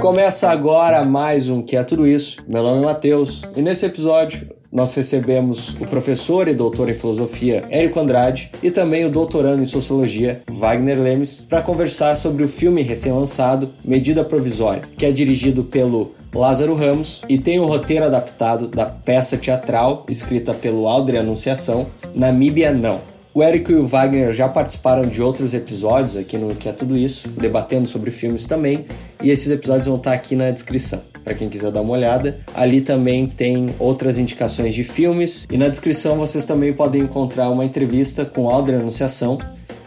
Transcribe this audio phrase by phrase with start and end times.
[0.00, 2.42] Começa agora mais um Que é Tudo Isso.
[2.48, 7.64] Meu nome é Matheus e nesse episódio nós recebemos o professor e doutor em filosofia
[7.68, 12.80] Érico Andrade e também o doutorando em sociologia Wagner Lemes para conversar sobre o filme
[12.82, 18.86] recém-lançado Medida Provisória, que é dirigido pelo Lázaro Ramos e tem o roteiro adaptado da
[18.86, 23.09] peça teatral escrita pelo Aldre Anunciação, Namíbia Não.
[23.32, 26.98] O Érico e o Wagner já participaram de outros episódios aqui no Que é Tudo
[26.98, 28.84] Isso, debatendo sobre filmes também,
[29.22, 32.40] e esses episódios vão estar aqui na descrição, para quem quiser dar uma olhada.
[32.52, 37.64] Ali também tem outras indicações de filmes, e na descrição vocês também podem encontrar uma
[37.64, 39.38] entrevista com o Aldre Anunciação,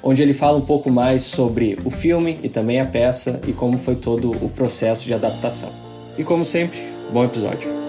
[0.01, 3.77] onde ele fala um pouco mais sobre o filme e também a peça e como
[3.77, 5.69] foi todo o processo de adaptação.
[6.17, 6.79] E como sempre,
[7.11, 7.82] bom episódio.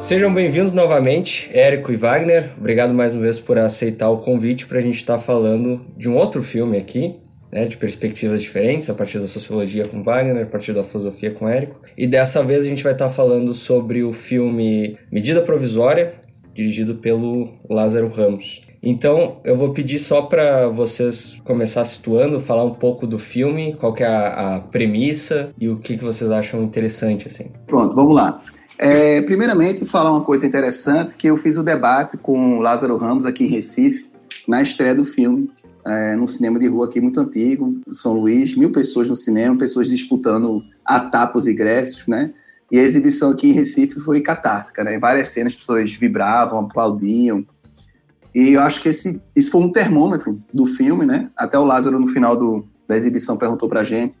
[0.00, 2.52] Sejam bem-vindos novamente, Érico e Wagner.
[2.56, 6.08] Obrigado mais uma vez por aceitar o convite para a gente estar tá falando de
[6.08, 7.16] um outro filme aqui,
[7.52, 11.46] né, de perspectivas diferentes, a partir da sociologia com Wagner, a partir da filosofia com
[11.46, 11.78] Érico.
[11.98, 16.14] E dessa vez a gente vai estar tá falando sobre o filme Medida Provisória,
[16.54, 18.62] dirigido pelo Lázaro Ramos.
[18.82, 23.94] Então, eu vou pedir só para vocês começar situando, falar um pouco do filme, qual
[23.98, 27.50] é a, a premissa e o que, que vocês acham interessante, assim.
[27.66, 28.42] Pronto, vamos lá.
[28.82, 33.26] É, primeiramente, falar uma coisa interessante, que eu fiz o debate com o Lázaro Ramos
[33.26, 34.08] aqui em Recife,
[34.48, 35.50] na estreia do filme,
[35.86, 39.86] é, num cinema de rua aqui muito antigo, São Luís, mil pessoas no cinema, pessoas
[39.86, 42.32] disputando a tapa os ingressos, né?
[42.72, 44.94] E a exibição aqui em Recife foi catártica, né?
[44.94, 47.44] Em várias cenas as pessoas vibravam, aplaudiam.
[48.34, 51.28] E eu acho que esse, isso foi um termômetro do filme, né?
[51.36, 54.16] Até o Lázaro, no final do, da exibição, perguntou pra gente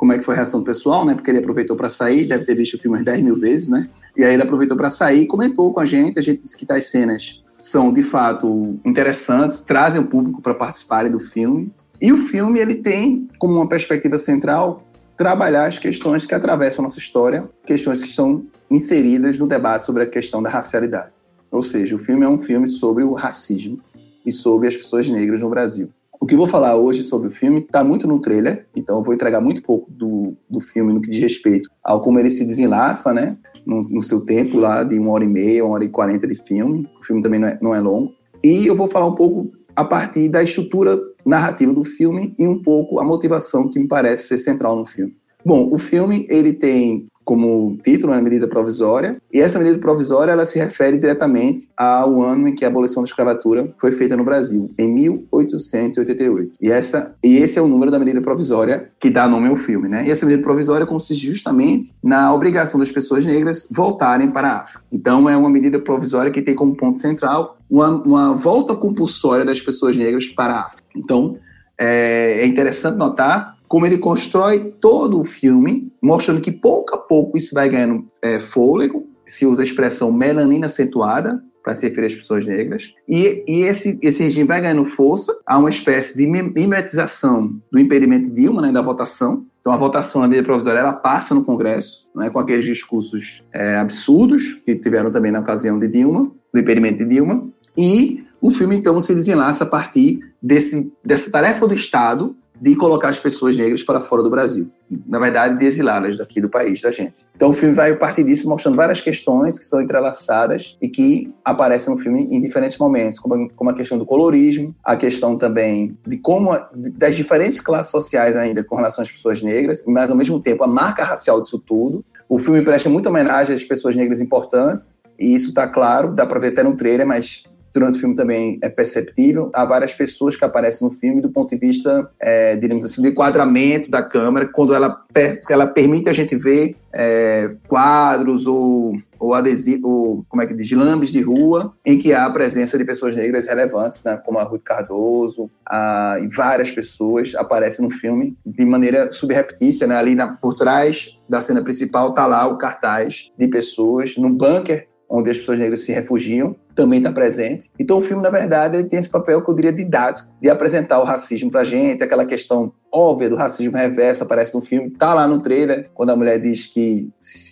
[0.00, 1.14] como é que foi a reação pessoal, né?
[1.14, 3.90] Porque ele aproveitou para sair, deve ter visto o filme umas 10 mil vezes, né?
[4.16, 6.18] E aí ele aproveitou para sair e comentou com a gente.
[6.18, 11.12] A gente disse que tais cenas são de fato interessantes, trazem o público para participarem
[11.12, 11.70] do filme.
[12.00, 14.82] E o filme ele tem como uma perspectiva central
[15.18, 20.04] trabalhar as questões que atravessam a nossa história, questões que estão inseridas no debate sobre
[20.04, 21.18] a questão da racialidade.
[21.50, 23.78] Ou seja, o filme é um filme sobre o racismo
[24.24, 25.90] e sobre as pessoas negras no Brasil.
[26.22, 29.02] O que eu vou falar hoje sobre o filme está muito no trailer, então eu
[29.02, 32.44] vou entregar muito pouco do, do filme no que diz respeito ao como ele se
[32.44, 33.38] desenlaça, né?
[33.64, 36.34] No, no seu tempo lá de uma hora e meia, uma hora e quarenta de
[36.34, 36.86] filme.
[37.00, 38.12] O filme também não é, não é longo.
[38.44, 42.62] E eu vou falar um pouco a partir da estrutura narrativa do filme e um
[42.62, 45.16] pouco a motivação que me parece ser central no filme.
[45.42, 50.44] Bom, o filme ele tem como título, né, medida provisória, e essa medida provisória ela
[50.44, 54.68] se refere diretamente ao ano em que a abolição da escravatura foi feita no Brasil,
[54.76, 56.54] em 1888.
[56.60, 59.88] E, essa, e esse é o número da medida provisória que dá nome ao filme.
[59.88, 60.08] Né?
[60.08, 64.82] E essa medida provisória consiste justamente na obrigação das pessoas negras voltarem para a África.
[64.90, 69.60] Então, é uma medida provisória que tem como ponto central uma, uma volta compulsória das
[69.60, 70.82] pessoas negras para a África.
[70.96, 71.36] Então,
[71.78, 77.36] é, é interessante notar como ele constrói todo o filme, mostrando que pouco a pouco
[77.36, 82.14] isso vai ganhando é, fôlego, se usa a expressão melanina acentuada, para se referir às
[82.14, 87.54] pessoas negras, e, e, esse, esse regime vai ganhando força, há uma espécie de mimetização
[87.70, 91.34] do impedimento de Dilma, né, da votação, então, a votação na medida provisória ela passa
[91.34, 96.32] no Congresso, né, com aqueles discursos é, absurdos que tiveram também na ocasião de Dilma,
[96.52, 97.46] do impedimento de Dilma,
[97.76, 103.08] e o filme então se desenlaça a partir desse, dessa tarefa do Estado de colocar
[103.08, 104.70] as pessoas negras para fora do Brasil.
[105.06, 107.24] Na verdade, de exilá-las daqui do país da gente.
[107.34, 111.32] Então o filme vai a partir disso mostrando várias questões que são entrelaçadas e que
[111.44, 116.18] aparecem no filme em diferentes momentos, como, a questão do colorismo, a questão também de
[116.18, 116.50] como
[116.96, 120.68] das diferentes classes sociais ainda com relação às pessoas negras, mas ao mesmo tempo a
[120.68, 122.04] marca racial disso tudo.
[122.28, 126.38] O filme presta muita homenagem às pessoas negras importantes, e isso está claro, dá para
[126.38, 127.42] ver até no trailer, mas
[127.72, 129.50] durante o filme também é perceptível.
[129.54, 133.90] Há várias pessoas que aparecem no filme do ponto de vista, é, assim, do enquadramento
[133.90, 135.04] da câmera, quando ela,
[135.48, 141.20] ela permite a gente ver é, quadros ou, ou como é que diz, lambes de
[141.20, 145.50] rua, em que há a presença de pessoas negras relevantes, né, como a Ruth Cardoso,
[145.66, 151.18] a, e várias pessoas aparecem no filme de maneira subreptícia, né, ali na, por trás
[151.28, 155.80] da cena principal está lá o cartaz de pessoas num bunker onde as pessoas negras
[155.80, 157.70] se refugiam, também está presente.
[157.78, 160.98] Então o filme, na verdade, ele tem esse papel que eu diria didático, de apresentar
[160.98, 165.12] o racismo para a gente, aquela questão óbvia do racismo reverso aparece no filme, tá
[165.12, 167.08] lá no trailer, quando a mulher diz que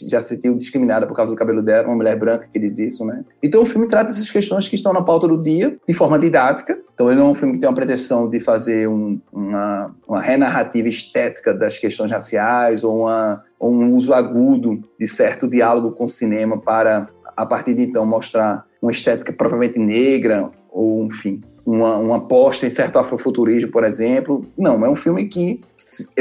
[0.09, 3.05] já se sentiu discriminada por causa do cabelo dela, uma mulher branca que diz isso,
[3.05, 3.23] né?
[3.43, 6.77] Então o filme trata essas questões que estão na pauta do dia, de forma didática,
[6.93, 10.21] então ele não é um filme que tem uma pretensão de fazer um, uma, uma
[10.21, 16.09] renarrativa estética das questões raciais ou, uma, um uso agudo de certo diálogo com o
[16.09, 22.17] cinema para a partir de então mostrar uma estética propriamente negra ou enfim uma, uma
[22.17, 24.47] aposta em certo afrofuturismo, por exemplo.
[24.57, 25.61] Não, é um filme que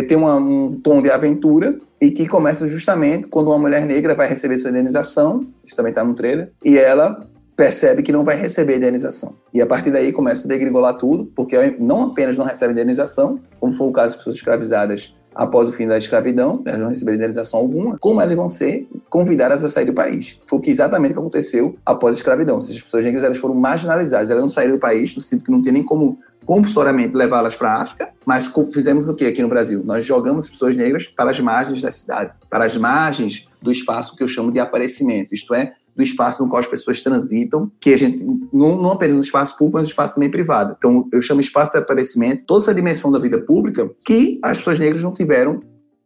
[0.07, 4.27] tem uma, um tom de aventura e que começa justamente quando uma mulher negra vai
[4.27, 7.25] receber sua indenização, isso também está no trailer, e ela
[7.55, 9.35] percebe que não vai receber indenização.
[9.53, 13.71] E a partir daí começa a degringolar tudo, porque não apenas não recebe indenização, como
[13.71, 17.59] foi o caso de pessoas escravizadas após o fim da escravidão, elas não receberam indenização
[17.59, 20.39] alguma, como elas vão ser convidadas a sair do país.
[20.47, 22.55] Foi o que exatamente aconteceu após a escravidão.
[22.55, 25.51] Ou as pessoas negras elas foram marginalizadas, elas não saíram do país, no sentido que
[25.51, 29.49] não tinha nem como compulsoriamente levá-las para a África, mas fizemos o que aqui no
[29.49, 29.83] Brasil?
[29.83, 34.23] Nós jogamos pessoas negras para as margens da cidade, para as margens do espaço que
[34.23, 37.97] eu chamo de aparecimento, isto é, do espaço no qual as pessoas transitam, que a
[37.97, 38.23] gente,
[38.53, 40.75] não, não apenas no espaço público, mas no espaço também privado.
[40.77, 44.79] Então, eu chamo espaço de aparecimento, toda essa dimensão da vida pública que as pessoas
[44.79, 45.59] negras não tiveram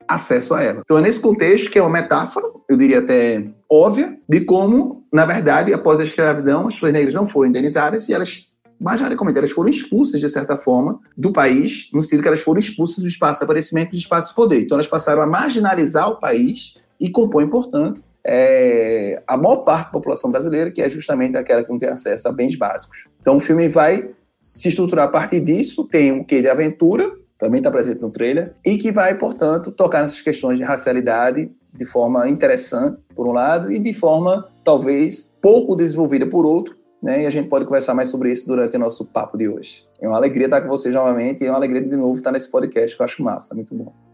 [0.08, 0.82] acesso a ela.
[0.84, 5.26] Então, é nesse contexto que é uma metáfora, eu diria até óbvia, de como, na
[5.26, 8.50] verdade, após a escravidão, as pessoas negras não foram indenizadas e elas
[8.80, 12.98] majoritariamente elas foram expulsas, de certa forma, do país, no sentido que elas foram expulsas
[12.98, 14.62] do espaço de aparecimento do espaço de poder.
[14.62, 19.91] Então, elas passaram a marginalizar o país e compõem, portanto, é, a maior parte da
[19.91, 23.06] população brasileira, que é justamente aquela que não tem acesso a bens básicos.
[23.19, 27.59] Então o filme vai se estruturar a partir disso, tem um quê de aventura, também
[27.59, 32.27] está presente no trailer, e que vai, portanto, tocar nessas questões de racialidade de forma
[32.27, 37.23] interessante, por um lado, e de forma, talvez, pouco desenvolvida por outro, né?
[37.23, 39.85] E a gente pode conversar mais sobre isso durante o nosso papo de hoje.
[40.00, 42.50] É uma alegria estar com vocês novamente e é uma alegria de novo estar nesse
[42.50, 44.11] podcast que eu acho massa, muito bom.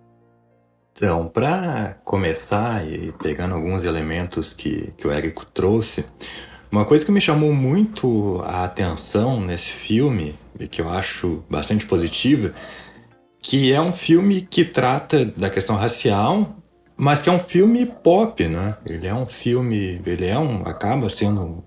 [0.97, 6.03] Então, para começar e pegando alguns elementos que, que o Érico trouxe,
[6.71, 11.85] uma coisa que me chamou muito a atenção nesse filme, e que eu acho bastante
[11.85, 12.51] positiva,
[13.39, 16.57] que é um filme que trata da questão racial,
[16.97, 18.75] mas que é um filme pop, né?
[18.83, 21.63] Ele é um filme, ele é um, acaba sendo,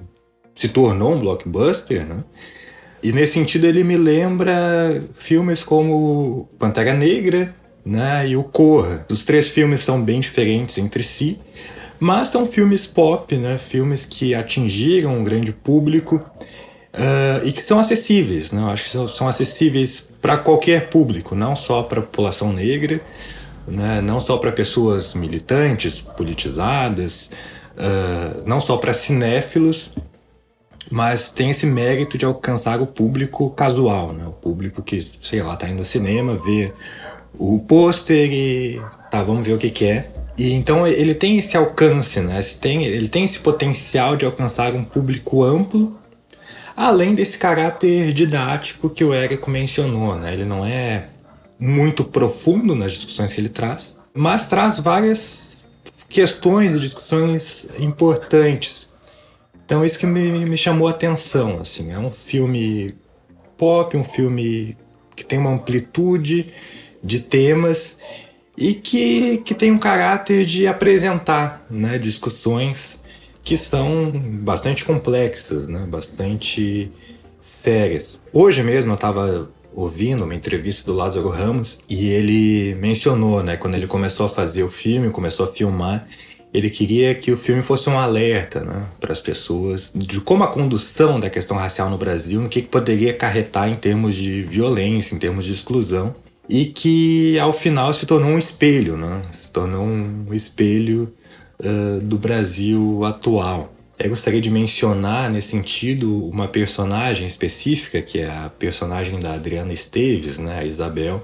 [0.52, 2.24] se tornou um blockbuster, né?
[3.00, 7.54] E nesse sentido ele me lembra filmes como Pantera Negra,
[7.84, 9.06] né, e o Corra.
[9.10, 11.38] Os três filmes são bem diferentes entre si,
[11.98, 17.78] mas são filmes pop, né, filmes que atingiram um grande público uh, e que são
[17.78, 18.52] acessíveis.
[18.52, 23.00] Né, acho que são, são acessíveis para qualquer público, não só para a população negra,
[23.66, 27.30] né, não só para pessoas militantes, politizadas,
[27.76, 29.90] uh, não só para cinéfilos,
[30.90, 34.26] mas tem esse mérito de alcançar o público casual, né?
[34.26, 36.72] o público que, sei lá, está indo ao cinema, vê
[37.38, 38.80] o pôster e
[39.10, 40.10] tá, vamos ver o que, que é.
[40.38, 42.40] E então ele tem esse alcance, né?
[42.60, 45.98] Tem, ele tem esse potencial de alcançar um público amplo,
[46.76, 50.32] além desse caráter didático que o Érico mencionou, né?
[50.32, 51.08] Ele não é
[51.58, 55.62] muito profundo nas discussões que ele traz, mas traz várias
[56.08, 58.88] questões e discussões importantes.
[59.64, 62.94] Então isso que me, me chamou a atenção, assim, é um filme
[63.56, 64.76] pop, um filme
[65.14, 66.52] que tem uma amplitude,
[67.02, 67.98] de temas
[68.56, 73.00] e que, que tem um caráter de apresentar né, discussões
[73.42, 76.92] que são bastante complexas, né, bastante
[77.38, 78.18] sérias.
[78.32, 83.76] Hoje mesmo eu estava ouvindo uma entrevista do Lázaro Ramos e ele mencionou, né, quando
[83.76, 86.06] ele começou a fazer o filme, começou a filmar,
[86.52, 90.48] ele queria que o filme fosse um alerta né, para as pessoas de como a
[90.48, 95.14] condução da questão racial no Brasil, no que, que poderia acarretar em termos de violência,
[95.14, 96.14] em termos de exclusão
[96.50, 99.22] e que ao final se tornou um espelho, né?
[99.30, 101.14] se tornou um espelho
[101.60, 103.72] uh, do Brasil atual.
[103.96, 109.72] Eu gostaria de mencionar nesse sentido uma personagem específica, que é a personagem da Adriana
[109.72, 111.22] Esteves, né, a Isabel,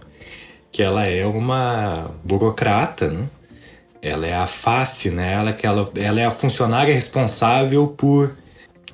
[0.71, 3.29] que ela é uma burocrata, né?
[4.01, 5.33] ela é a face, né?
[5.33, 8.37] ela, que ela, ela é a funcionária responsável por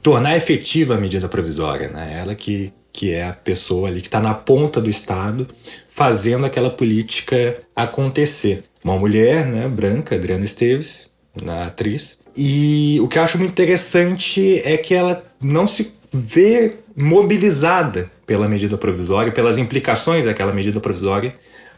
[0.01, 2.21] tornar efetiva a medida provisória, né?
[2.23, 5.49] ela que que é a pessoa ali que está na ponta do Estado
[5.89, 8.65] fazendo aquela política acontecer.
[8.85, 11.09] Uma mulher, né, branca, Adriana Esteves,
[11.41, 12.19] na atriz.
[12.37, 18.49] E o que eu acho muito interessante é que ela não se vê mobilizada pela
[18.49, 21.35] medida provisória, pelas implicações daquela medida provisória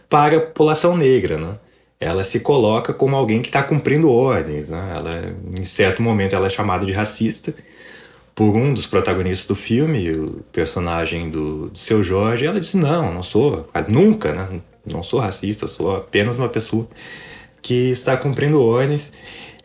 [0.09, 1.59] para a população negra, né?
[2.01, 4.95] Ela se coloca como alguém que está cumprindo ordens, né?
[4.97, 7.55] Ela, em certo momento, ela é chamada de racista,
[8.35, 13.13] por um dos protagonistas do filme, o personagem do, do seu Jorge, ela disse: Não,
[13.13, 14.61] não sou, nunca, né?
[14.85, 16.87] Não sou racista, sou apenas uma pessoa
[17.63, 19.13] que está cumprindo ordens.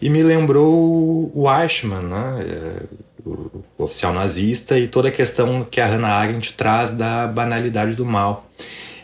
[0.02, 2.80] E me lembrou o Eichmann, né?
[3.26, 8.06] O oficial nazista, e toda a questão que a Hannah Arendt traz da banalidade do
[8.06, 8.48] mal.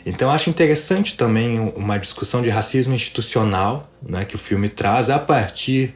[0.06, 5.18] Então acho interessante também uma discussão de racismo institucional né, que o filme traz a
[5.18, 5.96] partir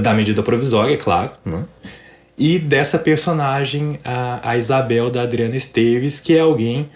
[0.00, 1.64] da medida provisória, é claro, né?
[2.38, 6.90] E dessa personagem, a, a Isabel da Adriana Esteves, que é alguém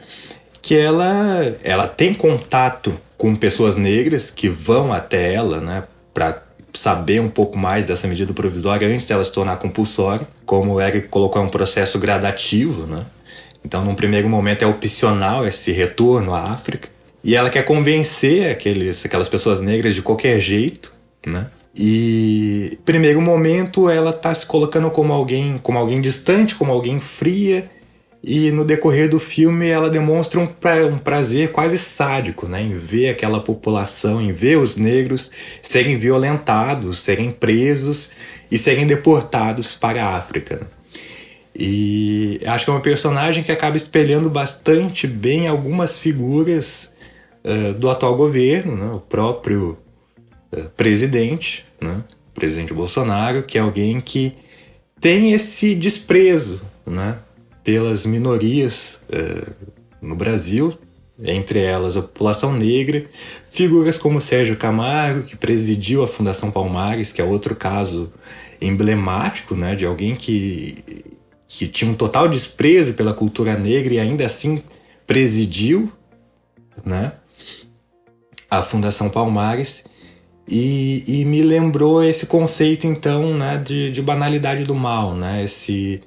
[0.60, 6.42] que ela, ela tem contato com pessoas negras que vão até ela, né, para
[6.72, 11.08] saber um pouco mais dessa medida provisória antes dela se tornar compulsória, como o Eric
[11.08, 13.06] colocou, é um processo gradativo, né?
[13.64, 16.88] Então, num primeiro momento é opcional esse retorno à África,
[17.24, 20.92] e ela quer convencer aqueles, aquelas pessoas negras de qualquer jeito,
[21.26, 21.48] né?
[21.80, 27.70] E primeiro momento ela está se colocando como alguém, como alguém distante, como alguém fria,
[28.22, 32.72] e no decorrer do filme ela demonstra um, pra, um prazer quase sádico né, em
[32.72, 35.30] ver aquela população, em ver os negros
[35.62, 38.10] serem violentados, serem presos
[38.50, 40.66] e serem deportados para a África.
[41.54, 46.92] E acho que é uma personagem que acaba espelhando bastante bem algumas figuras
[47.44, 49.78] uh, do atual governo, né, o próprio
[50.76, 52.02] presidente, né,
[52.34, 54.34] presidente Bolsonaro, que é alguém que
[55.00, 57.18] tem esse desprezo né,
[57.62, 59.52] pelas minorias uh,
[60.00, 60.76] no Brasil,
[61.22, 63.04] entre elas a população negra,
[63.46, 68.12] figuras como Sérgio Camargo, que presidiu a Fundação Palmares, que é outro caso
[68.60, 70.76] emblemático né, de alguém que,
[71.46, 74.62] que tinha um total desprezo pela cultura negra e ainda assim
[75.06, 75.92] presidiu
[76.84, 77.12] né,
[78.50, 79.84] a Fundação Palmares.
[80.50, 86.00] E, e me lembrou esse conceito então né, de, de banalidade do mal, né, esse,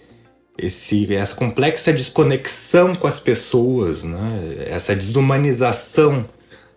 [0.58, 4.66] esse, essa complexa desconexão com as pessoas, né?
[4.68, 6.28] essa desumanização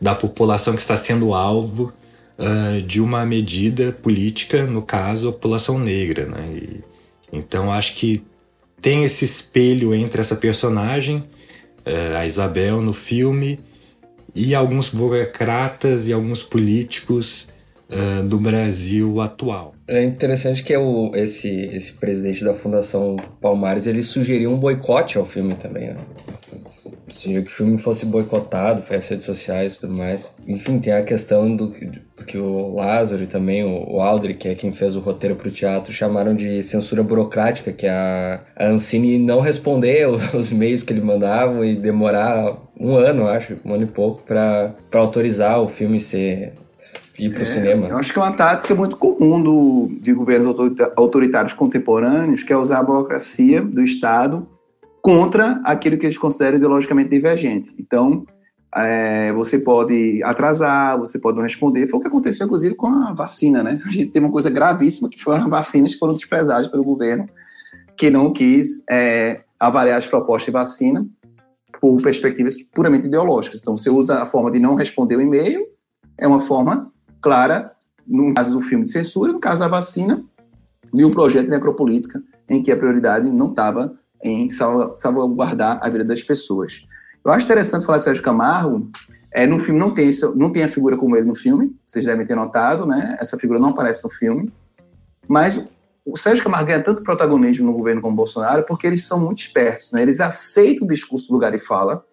[0.01, 1.93] da população que está sendo alvo
[2.39, 6.27] uh, de uma medida política, no caso, a população negra.
[6.27, 6.51] Né?
[6.55, 6.85] E,
[7.33, 8.25] então, acho que
[8.81, 11.19] tem esse espelho entre essa personagem,
[11.87, 13.61] uh, a Isabel, no filme,
[14.35, 17.49] e alguns burocratas e alguns políticos
[17.91, 19.75] uh, do Brasil atual.
[19.87, 25.27] É interessante que o, esse, esse presidente da Fundação Palmares ele sugeriu um boicote ao
[25.27, 25.89] filme também.
[25.89, 26.01] Né?
[27.07, 30.33] Sugeriu que o filme fosse boicotado, foi as redes sociais e tudo mais.
[30.49, 34.55] Enfim, tem a questão do, do que o Lázaro e também o, o que é
[34.55, 38.67] quem fez o roteiro para o teatro, chamaram de censura burocrática, que é a, a
[38.69, 43.75] Ancine não responder os, os meios que ele mandava e demorar um ano, acho, um
[43.75, 46.55] ano e pouco, para autorizar o filme ser
[47.19, 47.89] ir para o é, cinema.
[47.89, 50.57] Eu acho que é uma tática muito comum do, de governos
[50.97, 54.47] autoritários contemporâneos, que é usar a burocracia do Estado
[55.01, 57.75] contra aquilo que eles consideram ideologicamente divergente.
[57.79, 58.25] Então,
[58.75, 61.87] é, você pode atrasar, você pode não responder.
[61.87, 63.81] Foi o que aconteceu, inclusive, com a vacina, né?
[63.87, 67.29] A gente tem uma coisa gravíssima, que foram as vacinas que foram desprezadas pelo governo,
[67.97, 71.07] que não quis é, avaliar as propostas de vacina
[71.81, 73.61] por perspectivas puramente ideológicas.
[73.61, 75.74] Então, você usa a forma de não responder o e-mail
[76.19, 77.73] é uma forma clara,
[78.07, 80.23] no caso do filme de censura, no caso da vacina,
[80.93, 86.23] de um projeto necropolítica em que a prioridade não estava em salvaguardar a vida das
[86.23, 86.87] pessoas.
[87.25, 88.91] Eu acho interessante falar de Sérgio Camargo.
[89.33, 92.25] É, no filme não tem, não tem a figura como ele no filme, vocês devem
[92.25, 93.17] ter notado, né?
[93.19, 94.53] Essa figura não aparece no filme.
[95.27, 95.67] Mas
[96.05, 99.91] o Sérgio Camargo ganha tanto protagonismo no governo como Bolsonaro porque eles são muito espertos,
[99.91, 100.03] né?
[100.03, 102.05] Eles aceitam o discurso do lugar de fala,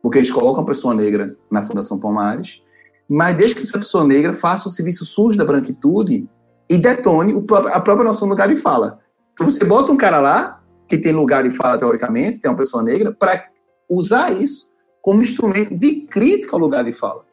[0.00, 2.62] porque eles colocam a pessoa negra na Fundação Palmares,
[3.08, 6.28] mas desde que essa pessoa negra faça o serviço sujo da branquitude
[6.68, 7.34] e detone
[7.72, 8.98] a própria noção do lugar de fala.
[9.32, 12.82] Então você bota um cara lá, que tem lugar de fala teoricamente, tem uma pessoa
[12.82, 13.48] negra, para
[13.88, 14.70] usar isso
[15.02, 17.24] como instrumento de crítica ao lugar de fala.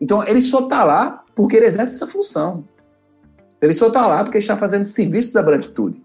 [0.00, 2.64] Então ele só está lá porque ele exerce essa função.
[3.60, 6.02] Ele só está lá porque está fazendo serviço da branquitude.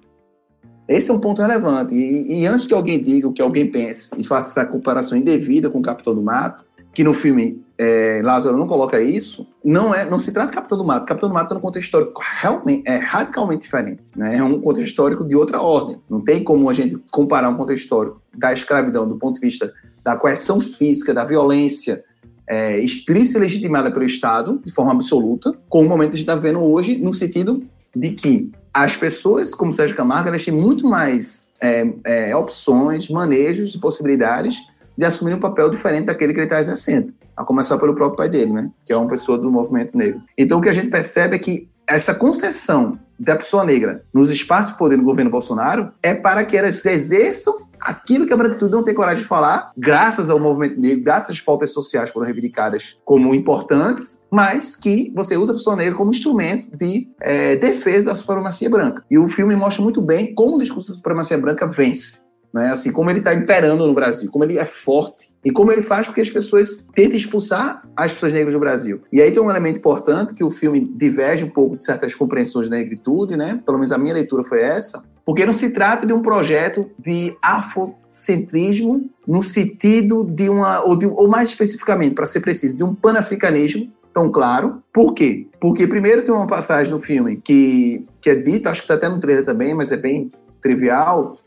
[0.87, 1.93] Esse é um ponto relevante.
[1.93, 5.69] E, e, antes que alguém diga o que alguém pense e faça essa comparação indevida
[5.69, 10.03] com o Capitão do Mato, que no filme é, Lázaro não coloca isso, não é,
[10.03, 11.05] não se trata de Capitão do Mato.
[11.05, 14.09] Capitão do Mato é um contexto histórico realmente, é radicalmente diferente.
[14.17, 14.37] Né?
[14.37, 15.97] É um contexto histórico de outra ordem.
[16.09, 19.73] Não tem como a gente comparar um contexto histórico da escravidão do ponto de vista
[20.03, 22.03] da coerção física, da violência
[22.47, 26.29] é, explícita e legitimada pelo Estado, de forma absoluta, com o momento que a gente
[26.29, 27.63] está vendo hoje, no sentido
[27.95, 33.75] de que as pessoas, como Sérgio Camargo, elas têm muito mais é, é, opções, manejos
[33.75, 34.57] e possibilidades
[34.99, 38.27] de assumir um papel diferente daquele que ele está exercendo a começar pelo próprio pai
[38.27, 38.69] dele, né?
[38.85, 40.21] Que é uma pessoa do movimento negro.
[40.37, 44.73] Então o que a gente percebe é que essa concessão da pessoa negra nos espaços
[44.73, 48.83] de poder do governo Bolsonaro é para que elas exerçam aquilo que a branquitude não
[48.83, 52.97] tem coragem de falar, graças ao movimento negro, graças às pautas sociais que foram reivindicadas
[53.05, 58.15] como importantes, mas que você usa a pessoa negra como instrumento de é, defesa da
[58.15, 59.01] supremacia branca.
[59.09, 62.71] E o filme mostra muito bem como o discurso da supremacia branca vence né?
[62.71, 66.07] Assim, como ele está imperando no Brasil, como ele é forte e como ele faz
[66.07, 69.01] com que as pessoas tentem expulsar as pessoas negras do Brasil.
[69.11, 72.67] E aí tem um elemento importante que o filme diverge um pouco de certas compreensões
[72.67, 73.59] da negritude, né?
[73.65, 77.35] Pelo menos a minha leitura foi essa, Porque não se trata de um projeto de
[77.41, 82.95] afrocentrismo no sentido de uma, ou, de, ou mais especificamente, para ser preciso, de um
[82.95, 84.81] panafricanismo tão claro.
[84.91, 85.47] Por quê?
[85.61, 89.07] Porque primeiro tem uma passagem no filme que, que é dita, acho que está até
[89.07, 91.37] no trailer também, mas é bem trivial,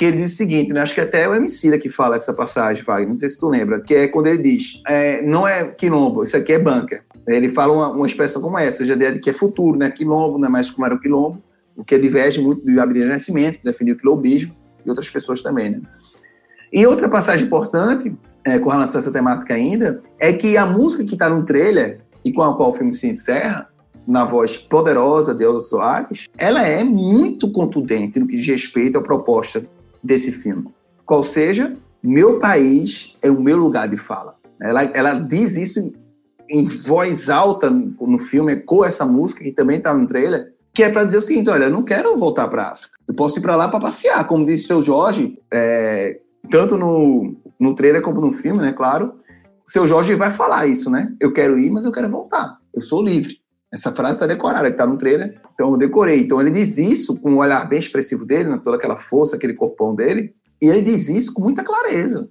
[0.00, 0.80] que ele diz o seguinte, né?
[0.80, 3.50] acho que até é o MC que fala essa passagem, Wagner, não sei se tu
[3.50, 7.04] lembra, que é quando ele diz, é, não é quilombo, isso aqui é banca.
[7.26, 9.90] Ele fala uma, uma expressão como essa, já de que é futuro, né?
[9.90, 11.42] Quilombo, não é mais como era o quilombo,
[11.76, 15.82] o que diverge muito do Abdias Nascimento, definiu o quilombismo, e outras pessoas também, né?
[16.72, 21.04] E outra passagem importante, é, com relação a essa temática ainda, é que a música
[21.04, 23.68] que está no trailer, e com a qual o filme se encerra,
[24.06, 29.02] na voz poderosa de Elza Soares, ela é muito contundente no que diz respeito à
[29.02, 29.62] proposta
[30.02, 30.68] desse filme.
[31.04, 34.36] Qual seja, meu país é o meu lugar de fala.
[34.60, 35.92] Ela, ela diz isso
[36.48, 40.90] em voz alta no filme, com essa música que também está no trailer, que é
[40.90, 42.98] para dizer o seguinte: olha, eu não quero voltar para África.
[43.06, 47.36] Eu posso ir para lá para passear, como disse o seu Jorge, é, tanto no,
[47.58, 48.72] no trailer como no filme, né?
[48.72, 49.14] Claro.
[49.64, 51.12] Seu Jorge vai falar isso, né?
[51.20, 52.58] Eu quero ir, mas eu quero voltar.
[52.74, 53.39] Eu sou livre.
[53.72, 56.20] Essa frase está decorada, está no trailer, então eu decorei.
[56.20, 59.54] Então ele diz isso com um olhar bem expressivo dele, né, toda aquela força, aquele
[59.54, 62.28] corpão dele, e ele diz isso com muita clareza.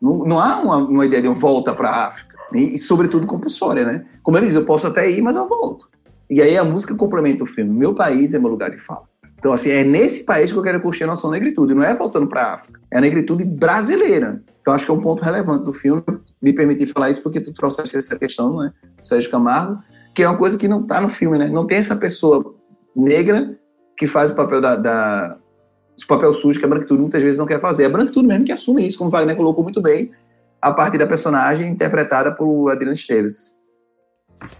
[0.00, 3.84] Não, não há uma, uma, ideia de volta para a África, e, e, sobretudo compulsória,
[3.84, 4.04] né?
[4.22, 5.88] Como ele diz, eu posso até ir, mas eu volto.
[6.28, 7.70] E aí a música complementa o filme.
[7.70, 9.04] Meu país é meu lugar de fala.
[9.38, 12.28] Então, assim, é nesse país que eu quero curtir a nossa negritude, não é voltando
[12.28, 14.42] para a África, é a negritude brasileira.
[14.60, 16.02] Então, acho que é um ponto relevante do filme,
[16.40, 18.72] me permitir falar isso porque tu trouxeste essa questão, né?
[19.00, 19.82] Sérgio Camargo,
[20.14, 21.48] que é uma coisa que não está no filme, né?
[21.48, 22.54] Não tem essa pessoa
[22.94, 23.58] negra
[23.96, 25.36] que faz o papel da, da
[26.02, 27.84] o papel sujo que a branquitude muitas vezes não quer fazer.
[27.84, 30.10] É a branquitude mesmo que assume isso, como o Wagner colocou muito bem,
[30.60, 33.52] a partir da personagem interpretada por Adriano Esteves.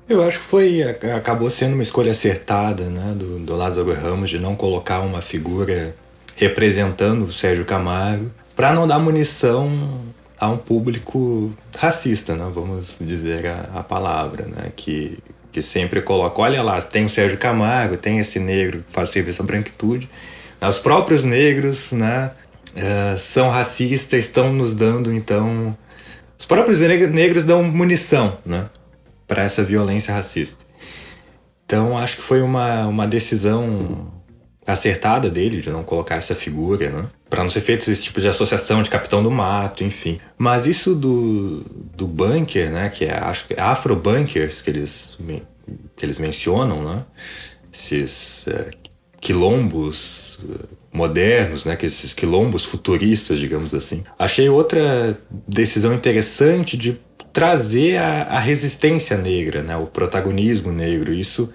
[0.08, 4.38] Eu acho que foi acabou sendo uma escolha acertada, né, do, do Lázaro Ramos de
[4.38, 5.94] não colocar uma figura
[6.36, 10.00] representando o Sérgio Camargo para não dar munição
[10.38, 15.18] a um público racista, né, vamos dizer a, a palavra, né, que
[15.52, 19.42] que sempre coloca, olha lá, tem o Sérgio Camargo, tem esse negro que faz serviço
[19.42, 20.08] à branquitude,
[20.60, 22.30] os próprios negros, né,
[22.74, 25.76] uh, são racistas, estão nos dando, então,
[26.38, 28.70] os próprios negros dão munição, né,
[29.26, 30.64] para essa violência racista.
[31.66, 34.10] Então, acho que foi uma, uma decisão
[34.66, 37.06] acertada dele de não colocar essa figura, né?
[37.28, 40.20] Para não ser feito esse tipo de associação de capitão do mato, enfim.
[40.38, 41.64] Mas isso do,
[41.96, 42.88] do bunker, né?
[42.88, 45.18] Que é, acho que é Afro Bunkers que eles,
[45.96, 47.04] que eles mencionam, né?
[47.72, 48.70] Esses é,
[49.20, 51.74] quilombos é, modernos, né?
[51.74, 54.04] Que esses quilombos futuristas, digamos assim.
[54.16, 57.00] Achei outra decisão interessante de
[57.32, 59.76] trazer a, a resistência negra, né?
[59.76, 61.12] O protagonismo negro.
[61.12, 61.52] Isso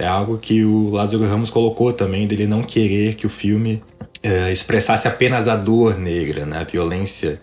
[0.00, 3.82] é algo que o Lázaro Ramos colocou também, dele não querer que o filme
[4.22, 7.38] é, expressasse apenas a dor negra, né, a violência.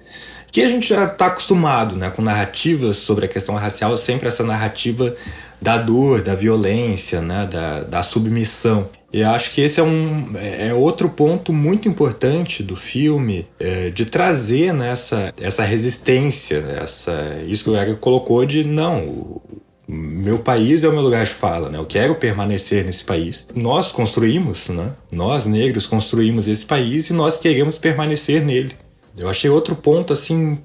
[0.51, 4.43] Que a gente já está acostumado né, com narrativas sobre a questão racial, sempre essa
[4.43, 5.13] narrativa
[5.61, 8.89] da dor, da violência, né, da, da submissão.
[9.13, 14.05] E acho que esse é, um, é outro ponto muito importante do filme, é, de
[14.05, 19.41] trazer né, essa resistência, essa, isso que o Eric colocou de não,
[19.87, 21.77] meu país é o meu lugar de fala, né?
[21.77, 23.47] Eu quero permanecer nesse país.
[23.55, 24.91] Nós construímos, né?
[25.09, 28.73] Nós negros construímos esse país e nós queremos permanecer nele.
[29.17, 30.59] Eu achei outro ponto assim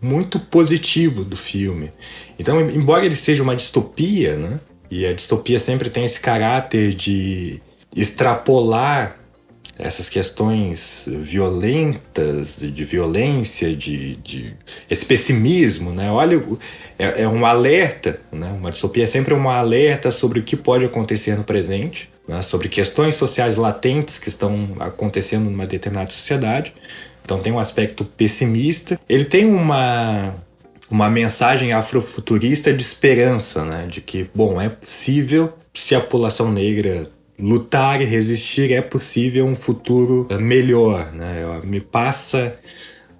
[0.00, 1.92] muito positivo do filme.
[2.38, 4.60] Então, embora ele seja uma distopia, né?
[4.90, 7.60] E a distopia sempre tem esse caráter de
[7.94, 9.17] extrapolar
[9.78, 14.54] essas questões violentas, de violência, de, de
[14.90, 16.10] esse pessimismo, né?
[16.10, 16.42] Olha,
[16.98, 18.48] é, é, um alerta, né?
[18.48, 22.42] Uma distopia é sempre um alerta sobre o que pode acontecer no presente, né?
[22.42, 26.74] sobre questões sociais latentes que estão acontecendo numa determinada sociedade.
[27.24, 28.98] Então tem um aspecto pessimista.
[29.08, 30.34] Ele tem uma
[30.90, 33.86] uma mensagem afrofuturista de esperança, né?
[33.86, 39.54] De que, bom, é possível se a população negra lutar e resistir é possível um
[39.54, 41.60] futuro eh, melhor, né?
[41.64, 42.58] Me passa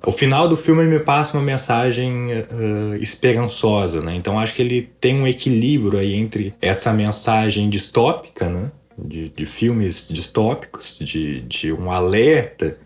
[0.05, 4.15] o final do filme me passa uma mensagem uh, esperançosa, né?
[4.15, 8.71] Então acho que ele tem um equilíbrio aí entre essa mensagem distópica, né?
[8.97, 12.77] De, de filmes distópicos, de, de um alerta,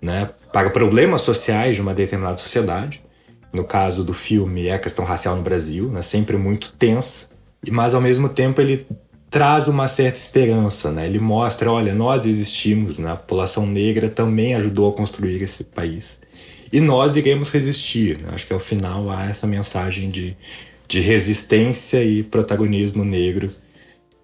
[0.00, 0.30] né?
[0.52, 3.02] Para problemas sociais de uma determinada sociedade.
[3.52, 6.02] No caso do filme é a questão racial no Brasil, né?
[6.02, 7.30] Sempre muito tensa,
[7.68, 8.86] mas ao mesmo tempo ele
[9.30, 11.06] traz uma certa esperança, né?
[11.06, 13.12] Ele mostra, olha, nós existimos, né?
[13.12, 16.20] a população negra também ajudou a construir esse país
[16.72, 18.18] e nós iremos resistir.
[18.20, 18.30] Né?
[18.32, 20.36] Acho que ao final há essa mensagem de,
[20.88, 23.48] de resistência e protagonismo negro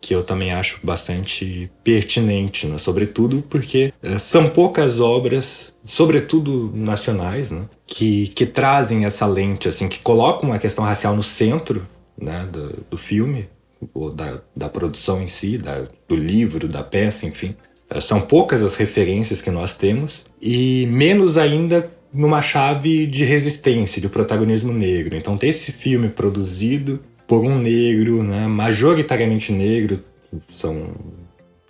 [0.00, 2.78] que eu também acho bastante pertinente, né?
[2.78, 7.64] sobretudo porque uh, são poucas obras, sobretudo nacionais, né?
[7.86, 12.48] que, que trazem essa lente, assim, que colocam a questão racial no centro né?
[12.52, 13.48] do, do filme,
[13.92, 17.54] ou da, da produção em si, da, do livro, da peça, enfim.
[17.94, 24.00] Uh, são poucas as referências que nós temos, e menos ainda numa chave de resistência,
[24.00, 25.14] de protagonismo negro.
[25.14, 30.02] Então, ter esse filme produzido por um negro, né, majoritariamente negro,
[30.48, 30.94] são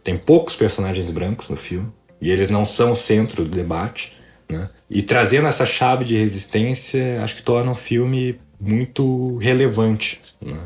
[0.02, 1.90] tem poucos personagens brancos no filme
[2.20, 4.16] e eles não são o centro do debate,
[4.48, 4.70] né?
[4.88, 10.20] E trazendo essa chave de resistência, acho que torna um filme muito relevante.
[10.40, 10.56] Né?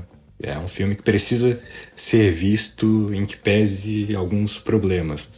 [0.43, 1.61] É um filme que precisa
[1.95, 5.29] ser visto em que pese alguns problemas.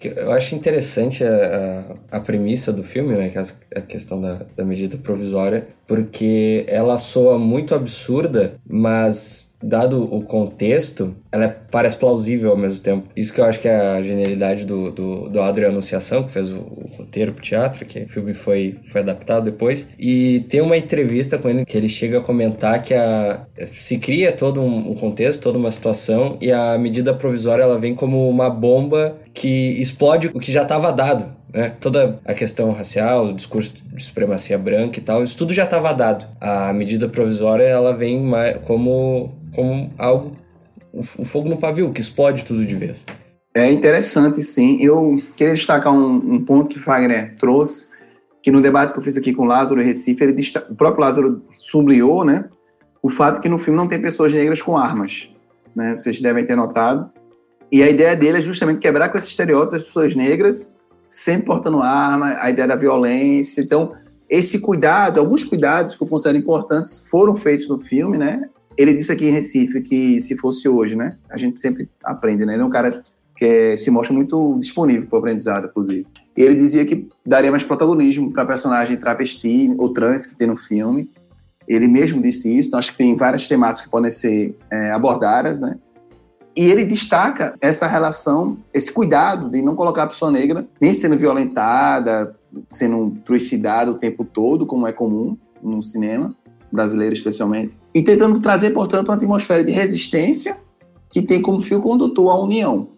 [0.00, 4.46] Eu acho interessante a, a, a, premissa do filme, né, que é a questão da,
[4.56, 11.96] da medida provisória, porque ela soa muito absurda, mas dado o contexto, ela é, parece
[11.96, 13.08] plausível ao mesmo tempo.
[13.16, 16.50] Isso que eu acho que é a genialidade do, do, do Adriano Anunciação, que fez
[16.50, 19.88] o, o, roteiro pro teatro, que o filme foi, foi adaptado depois.
[19.98, 24.30] E tem uma entrevista com ele que ele chega a comentar que a, se cria
[24.30, 28.50] todo um, um contexto, toda uma situação, e a medida provisória ela vem como uma
[28.50, 31.70] bomba que explode o que já estava dado né?
[31.80, 35.92] Toda a questão racial, o discurso de supremacia branca e tal, isso tudo já estava
[35.92, 36.26] dado.
[36.40, 38.30] A medida provisória ela vem
[38.66, 40.36] como, como algo,
[40.92, 43.06] o um fogo no pavio, que explode tudo de vez.
[43.54, 44.78] É interessante, sim.
[44.80, 47.88] Eu queria destacar um, um ponto que Wagner trouxe,
[48.42, 50.34] que no debate que eu fiz aqui com o Lázaro Recife, ele
[50.70, 52.44] o próprio Lázaro sublinhou, né?
[53.02, 55.30] O fato que no filme não tem pessoas negras com armas,
[55.74, 55.96] né?
[55.96, 57.10] Vocês devem ter notado.
[57.70, 60.77] E a ideia dele é justamente quebrar com esse estereótipo das pessoas negras
[61.08, 63.60] sempre portando arma, a ideia da violência.
[63.60, 63.92] Então,
[64.28, 68.42] esse cuidado, alguns cuidados que eu considero importantes foram feitos no filme, né?
[68.76, 71.16] Ele disse aqui em Recife que se fosse hoje, né?
[71.30, 72.52] A gente sempre aprende, né?
[72.54, 73.02] Ele é um cara
[73.36, 76.06] que é, se mostra muito disponível para o aprendizado, inclusive.
[76.36, 80.56] E ele dizia que daria mais protagonismo para personagem travesti ou trans que tem no
[80.56, 81.10] filme.
[81.66, 82.68] Ele mesmo disse isso.
[82.68, 85.76] Então, acho que tem várias temáticas que podem ser é, abordadas, né?
[86.58, 91.16] E ele destaca essa relação, esse cuidado de não colocar a pessoa negra nem sendo
[91.16, 92.34] violentada,
[92.66, 96.34] sendo trucidada o tempo todo, como é comum no cinema
[96.72, 100.58] brasileiro especialmente, e tentando trazer, portanto, uma atmosfera de resistência
[101.08, 102.88] que tem como fio condutor a união.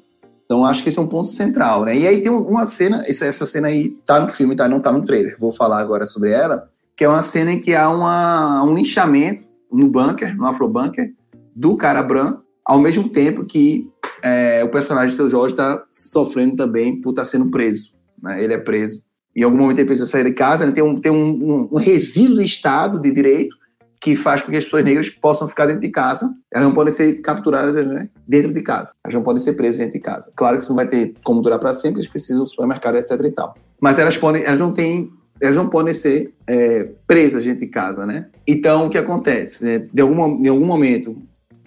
[0.46, 1.94] Então, acho que esse é um ponto central, né?
[1.94, 4.66] E aí tem uma cena, essa cena aí tá no filme, tá?
[4.66, 5.36] Não tá no trailer.
[5.38, 9.44] Vou falar agora sobre ela, que é uma cena em que há uma, um linchamento
[9.70, 11.12] no bunker, no afrobunker,
[11.54, 13.90] do cara branco, ao mesmo tempo que
[14.22, 17.94] é, o personagem do seu Jorge está sofrendo também por estar tá sendo preso.
[18.22, 18.44] Né?
[18.44, 19.02] Ele é preso.
[19.34, 20.70] Em algum momento ele precisa sair de casa, né?
[20.70, 23.56] tem, um, tem um, um, resíduo de Estado de direito
[24.00, 26.32] que faz com que as pessoas negras possam ficar dentro de casa.
[26.48, 28.08] Elas não podem ser capturadas né?
[28.26, 28.92] dentro de casa.
[29.02, 30.30] Elas não podem ser presas dentro de casa.
[30.36, 33.20] Claro que isso não vai ter como durar para sempre, eles precisam do supermercado, etc
[33.20, 33.56] e tal.
[33.80, 35.10] Mas elas podem, elas não têm
[35.42, 38.26] elas não podem ser é, presas dentro de casa, né?
[38.46, 39.66] Então, o que acontece?
[39.66, 41.16] É, de em algum momento,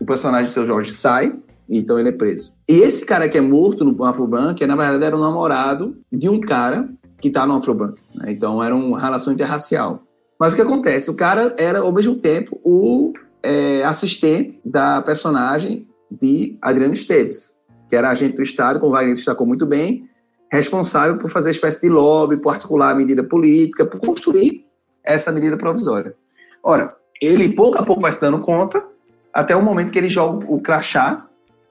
[0.03, 1.33] o personagem do seu Jorge sai,
[1.69, 2.53] então ele é preso.
[2.69, 6.41] E esse cara que é morto no Afrobank, na verdade, era o namorado de um
[6.41, 6.89] cara
[7.19, 8.01] que está no Afrobank.
[8.13, 8.33] Né?
[8.33, 10.03] Então era uma relação interracial.
[10.37, 11.09] Mas o que acontece?
[11.09, 17.55] O cara era, ao mesmo tempo, o é, assistente da personagem de Adriano Esteves,
[17.87, 20.09] que era agente do Estado, como o Wagner destacou muito bem,
[20.51, 24.65] responsável por fazer espécie de lobby, por articular a medida política, por construir
[25.01, 26.13] essa medida provisória.
[26.61, 28.92] Ora, ele pouco a pouco vai se dando conta
[29.33, 31.25] até o momento que ele joga o crachá,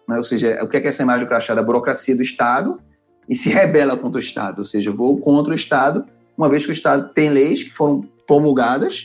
[0.09, 0.17] né?
[0.17, 1.55] ou seja, o que é, essa imagem do crachá?
[1.55, 2.81] Da burocracia do Estado,
[3.29, 6.05] e se rebela contra o Estado, ou seja, vou contra o Estado,
[6.37, 9.05] uma vez que o Estado tem leis que foram promulgadas,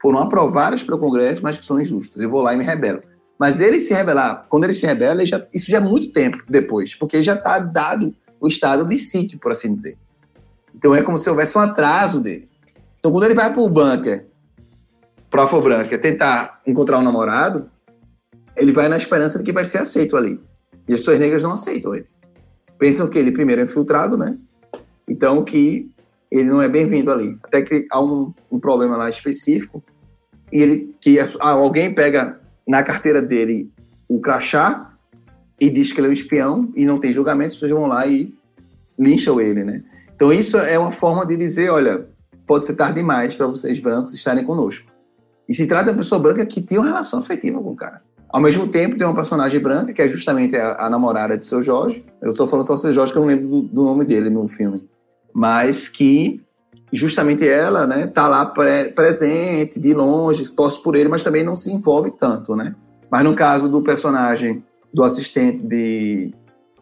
[0.00, 3.02] foram aprovadas pelo Congresso, mas que são injustas, eu vou lá e me rebelo.
[3.38, 6.38] Mas ele se rebelar, quando ele se rebela, ele já, isso já é muito tempo
[6.48, 9.96] depois, porque já está dado o estado de sítio, por assim dizer.
[10.74, 12.48] Então é como se houvesse um atraso dele.
[12.98, 14.26] Então quando ele vai para o bunker
[15.30, 17.70] para Afrobranca tentar encontrar um namorado,
[18.56, 20.40] ele vai na esperança de que vai ser aceito ali.
[20.88, 22.06] E as pessoas negras não aceitam ele.
[22.78, 24.36] Pensam que ele primeiro é infiltrado, né?
[25.08, 25.90] Então que
[26.30, 27.38] ele não é bem-vindo ali.
[27.42, 29.82] Até que há um, um, problema lá específico
[30.52, 33.70] e ele que alguém pega na carteira dele
[34.08, 34.94] o crachá
[35.60, 38.06] e diz que ele é um espião e não tem julgamento, as pessoas vão lá
[38.06, 38.34] e
[38.98, 39.82] lincham ele, né?
[40.14, 42.06] Então isso é uma forma de dizer, olha,
[42.46, 44.90] pode ser tarde demais para vocês brancos estarem conosco.
[45.48, 48.02] E se trata de uma pessoa branca que tem uma relação afetiva com o cara.
[48.32, 51.62] Ao mesmo tempo, tem uma personagem branca, que é justamente a, a namorada de seu
[51.62, 52.04] Jorge.
[52.20, 54.48] Eu estou falando só seu Jorge, que eu não lembro do, do, nome dele no
[54.48, 54.88] filme.
[55.34, 56.42] Mas que
[56.90, 61.54] justamente ela, né, tá lá pre presente, de longe, torce por ele, mas também não
[61.54, 62.74] se envolve tanto, né?
[63.10, 66.32] Mas no caso do personagem do assistente de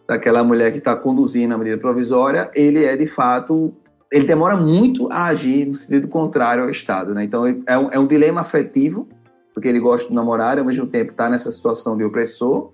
[0.06, 3.72] daquela mulher que está conduzindo a medida provisória, ele é de fato
[4.10, 7.22] ele demora muito a agir no sentido contrário ao Estado, né?
[7.22, 9.08] Então é um, é um dilema afetivo
[9.54, 12.72] porque ele gosta do namorado e ao mesmo tempo está nessa situação de opressor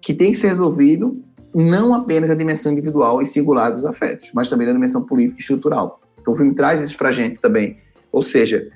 [0.00, 1.22] que tem que ser resolvido
[1.54, 5.40] não apenas na dimensão individual e singular dos afetos, mas também na dimensão política e
[5.40, 6.00] estrutural.
[6.20, 7.78] Então o filme traz isso para a gente também.
[8.10, 8.68] Ou seja,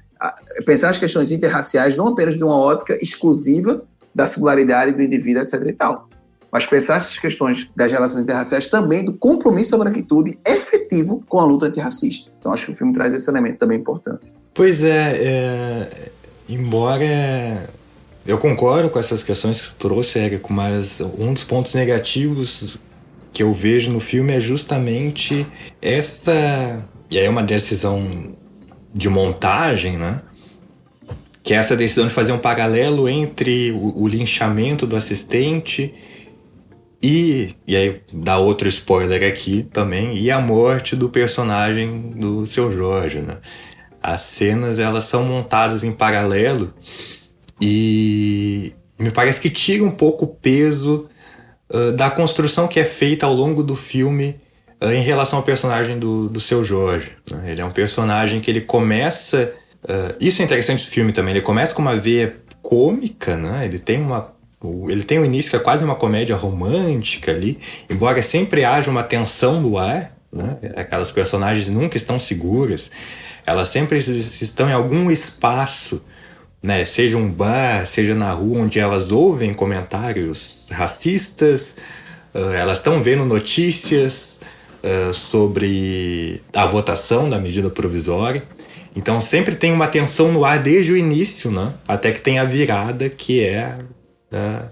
[0.65, 5.63] pensar as questões interraciais não apenas de uma ótica exclusiva da singularidade do indivíduo, etc.
[5.67, 6.09] e tal,
[6.51, 11.45] mas pensar essas questões das relações interraciais também do compromisso da branquitude efetivo com a
[11.45, 12.33] luta antirracista.
[12.39, 14.33] Então acho que o filme traz esse elemento também importante.
[14.55, 16.13] Pois é, é
[16.49, 17.69] embora
[18.27, 22.79] eu concordo com essas questões que tu trouxe, Érico, mas um dos pontos negativos
[23.33, 25.47] que eu vejo no filme é justamente
[25.81, 26.85] essa.
[27.11, 28.35] E aí é uma decisão
[28.93, 30.23] de montagem, né?
[31.43, 35.95] Que é essa decisão de fazer um paralelo entre o, o linchamento do assistente
[37.03, 42.73] e, e aí dá outro spoiler aqui também, e a morte do personagem do seu
[42.73, 43.37] Jorge, né?
[44.07, 46.73] As cenas elas são montadas em paralelo
[47.61, 51.09] e me parece que tira um pouco o peso
[51.69, 54.41] uh, da construção que é feita ao longo do filme
[54.81, 57.17] uh, em relação ao personagem do, do seu Jorge.
[57.33, 57.51] Né?
[57.51, 59.53] Ele é um personagem que ele começa.
[59.83, 61.35] Uh, isso é interessante do filme também.
[61.35, 63.63] Ele começa com uma veia cômica, né?
[63.65, 64.37] Ele tem uma
[64.89, 67.59] ele tem um início que é quase uma comédia romântica ali,
[67.91, 70.59] embora sempre haja uma tensão no ar, né?
[70.77, 72.91] Aquelas personagens nunca estão seguras,
[73.47, 76.03] elas sempre estão em algum espaço
[76.67, 81.77] né, seja um bar, seja na rua, onde elas ouvem comentários racistas,
[82.35, 84.41] uh, elas estão vendo notícias
[84.83, 88.43] uh, sobre a votação da medida provisória.
[88.97, 92.45] Então sempre tem uma tensão no ar desde o início, né, até que tem a
[92.45, 93.79] virada, que é
[94.33, 94.69] uh,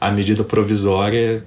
[0.00, 1.44] a medida provisória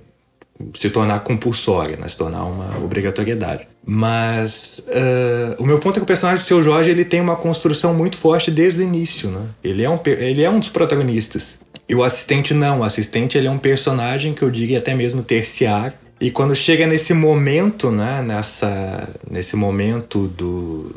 [0.74, 2.08] se tornar compulsória, né?
[2.08, 3.68] se tornar uma obrigatoriedade.
[3.86, 7.36] Mas uh, o meu ponto é que o personagem do Seu Jorge ele tem uma
[7.36, 9.30] construção muito forte desde o início.
[9.30, 9.48] Né?
[9.64, 11.60] Ele, é um, ele é um dos protagonistas.
[11.88, 12.80] E o assistente não.
[12.80, 15.94] O assistente ele é um personagem que eu diria até mesmo terciário.
[16.20, 20.96] E quando chega nesse momento, né, nessa, nesse momento do,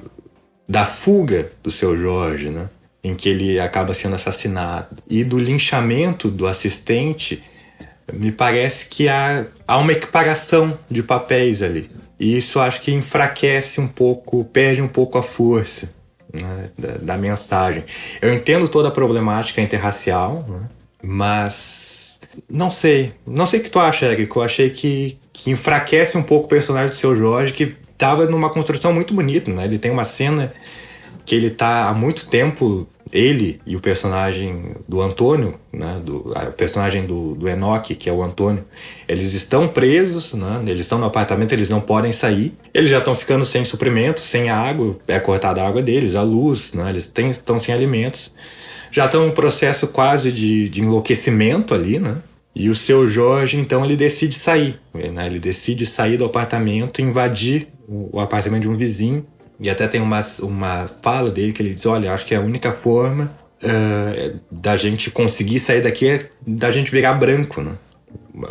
[0.68, 2.70] da fuga do Seu Jorge, né,
[3.02, 7.42] em que ele acaba sendo assassinado, e do linchamento do assistente,
[8.12, 11.90] me parece que há, há uma equiparação de papéis ali.
[12.18, 15.90] E isso acho que enfraquece um pouco, perde um pouco a força
[16.32, 17.84] né, da, da, mensagem.
[18.20, 20.68] Eu entendo toda a problemática interracial, né,
[21.02, 23.12] mas não sei.
[23.26, 24.34] Não sei o que tu acha, Eric.
[24.34, 28.50] Eu achei que, que enfraquece um pouco o personagem do seu Jorge, que estava numa
[28.50, 29.52] construção muito bonita.
[29.52, 29.64] Né?
[29.64, 30.52] Ele tem uma cena
[31.24, 36.52] que ele está há muito tempo ele e o personagem do Antônio, né, do, o
[36.52, 38.64] personagem do, do Enoch, que é o Antônio,
[39.06, 43.14] eles estão presos, né, eles estão no apartamento, eles não podem sair, eles já estão
[43.14, 47.58] ficando sem suprimentos, sem água, é cortada a água deles, a luz, né, eles estão
[47.58, 48.32] sem alimentos,
[48.90, 52.16] já estão em um processo quase de, de enlouquecimento ali, né,
[52.54, 57.68] e o seu Jorge, então, ele decide sair, né, ele decide sair do apartamento, invadir
[57.86, 59.24] o apartamento de um vizinho,
[59.60, 62.72] e até tem uma, uma fala dele que ele diz: Olha, acho que a única
[62.72, 67.76] forma uh, da gente conseguir sair daqui é da gente virar branco, né?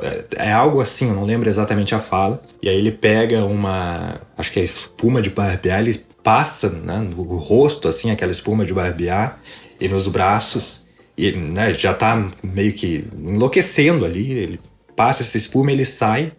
[0.01, 2.41] É, é algo assim, eu não lembro exatamente a fala.
[2.61, 7.23] E aí ele pega uma, acho que é espuma de barbear, ele passa né, no
[7.37, 9.39] rosto, assim, aquela espuma de barbear,
[9.79, 10.81] e nos braços.
[11.17, 14.31] E né, já tá meio que enlouquecendo ali.
[14.31, 14.59] Ele
[14.95, 16.31] passa essa espuma, ele sai,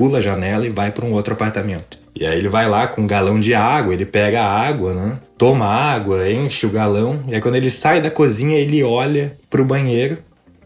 [0.00, 1.98] pula a janela e vai para um outro apartamento.
[2.18, 5.18] E aí ele vai lá com um galão de água, ele pega a água, né?
[5.36, 7.22] Toma água, enche o galão.
[7.28, 10.16] E aí quando ele sai da cozinha, ele olha pro banheiro,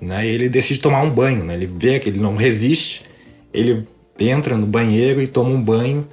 [0.00, 0.24] né?
[0.24, 1.54] E ele decide tomar um banho, né?
[1.54, 3.02] Ele vê que ele não resiste,
[3.52, 3.88] ele
[4.20, 6.06] entra no banheiro e toma um banho.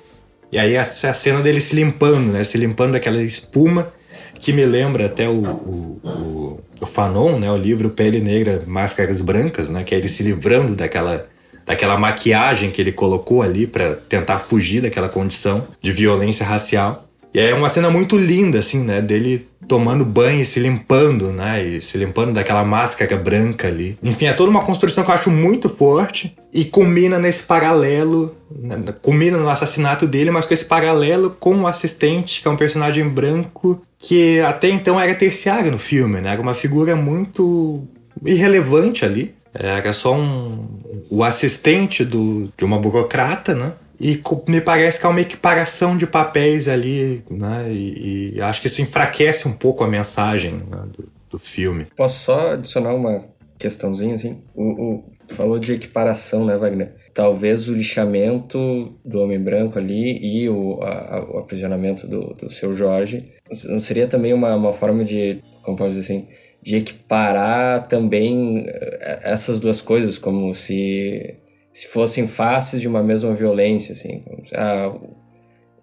[0.51, 2.43] E aí essa é a cena dele se limpando, né?
[2.43, 3.93] Se limpando daquela espuma
[4.39, 7.51] que me lembra até o, o, o, o Fanon, né?
[7.51, 9.83] O livro Pele Negra, Máscaras Brancas, né?
[9.83, 11.29] Que é ele se livrando daquela
[11.71, 17.01] daquela maquiagem que ele colocou ali para tentar fugir daquela condição de violência racial.
[17.33, 19.01] E é uma cena muito linda, assim, né?
[19.01, 21.63] Dele tomando banho e se limpando, né?
[21.63, 23.97] E se limpando daquela máscara branca ali.
[24.03, 28.75] Enfim, é toda uma construção que eu acho muito forte e culmina nesse paralelo, né?
[29.01, 33.07] culmina no assassinato dele, mas com esse paralelo com o assistente, que é um personagem
[33.07, 36.33] branco que até então era terciário no filme, né?
[36.33, 37.87] Era uma figura muito
[38.25, 39.33] irrelevante ali.
[39.53, 40.67] Era só um,
[41.09, 43.73] o assistente do, de uma burocrata, né?
[43.99, 47.67] E me parece que há uma equiparação de papéis ali, né?
[47.71, 50.87] E, e acho que isso enfraquece um pouco a mensagem né?
[50.97, 51.85] do, do filme.
[51.95, 53.19] Posso só adicionar uma
[53.59, 54.41] questãozinha, assim.
[54.55, 56.95] O, o, tu falou de equiparação, né, Wagner?
[57.13, 62.73] Talvez o lixamento do homem branco ali e o, a, o aprisionamento do, do seu
[62.75, 63.29] Jorge
[63.69, 66.27] não seria também uma, uma forma de, como pode dizer assim,
[66.61, 71.35] de equiparar também eh, essas duas coisas, como se,
[71.73, 74.23] se fossem faces de uma mesma violência, assim.
[74.53, 75.15] Ah, o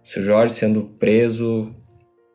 [0.03, 1.75] seu Jorge sendo preso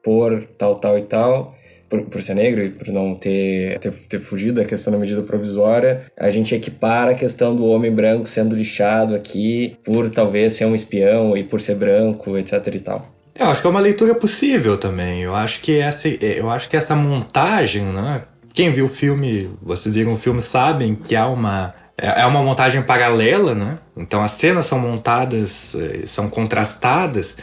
[0.04, 1.56] por tal, tal e tal,
[1.90, 5.22] por, por ser negro e por não ter, ter, ter fugido da questão da medida
[5.22, 10.66] provisória, a gente equipara a questão do homem branco sendo lixado aqui por talvez ser
[10.66, 13.14] um espião e por ser branco, etc e tal.
[13.36, 15.22] Eu acho que é uma leitura possível também.
[15.22, 18.24] Eu acho que essa, eu acho que essa montagem, né?
[18.54, 22.44] Quem viu o filme, vocês viram o filme, sabem que há uma é, é uma
[22.44, 23.80] montagem paralela, né?
[23.98, 27.38] Então as cenas são montadas, eh, são contrastadas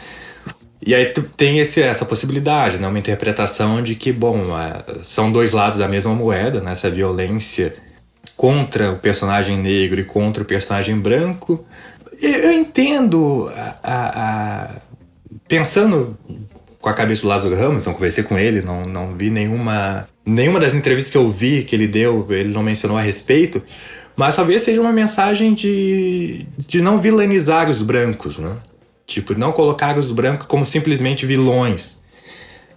[0.83, 2.87] e aí tem esse, essa possibilidade, né?
[2.87, 6.71] Uma interpretação de que, bom, é, são dois lados da mesma moeda, né?
[6.71, 7.75] Essa violência
[8.35, 11.63] contra o personagem negro e contra o personagem branco.
[12.19, 14.81] Eu entendo a, a, a...
[15.47, 16.17] pensando
[16.79, 20.59] com a cabeça do Lázaro Ramos, não conversei com ele, não, não vi nenhuma nenhuma
[20.59, 23.61] das entrevistas que eu vi que ele deu, ele não mencionou a respeito,
[24.15, 28.57] mas talvez seja uma mensagem de, de não vilanizar os brancos, né?
[29.05, 31.99] Tipo, não colocar os brancos como simplesmente vilões.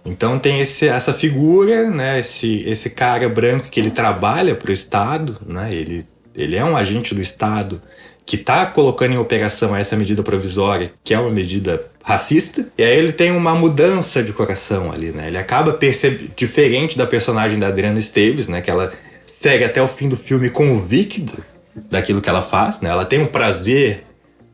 [0.05, 4.73] Então tem esse, essa figura, né, esse, esse cara branco que ele trabalha para o
[4.73, 6.05] Estado, né, ele,
[6.35, 7.81] ele é um agente do Estado
[8.25, 12.97] que está colocando em operação essa medida provisória, que é uma medida racista, e aí
[12.97, 15.27] ele tem uma mudança de coração ali, né?
[15.27, 18.91] Ele acaba percebendo, diferente da personagem da Adriana Esteves, né, que ela
[19.27, 21.37] segue até o fim do filme convicta
[21.89, 22.89] daquilo que ela faz, né?
[22.89, 24.03] Ela tem um prazer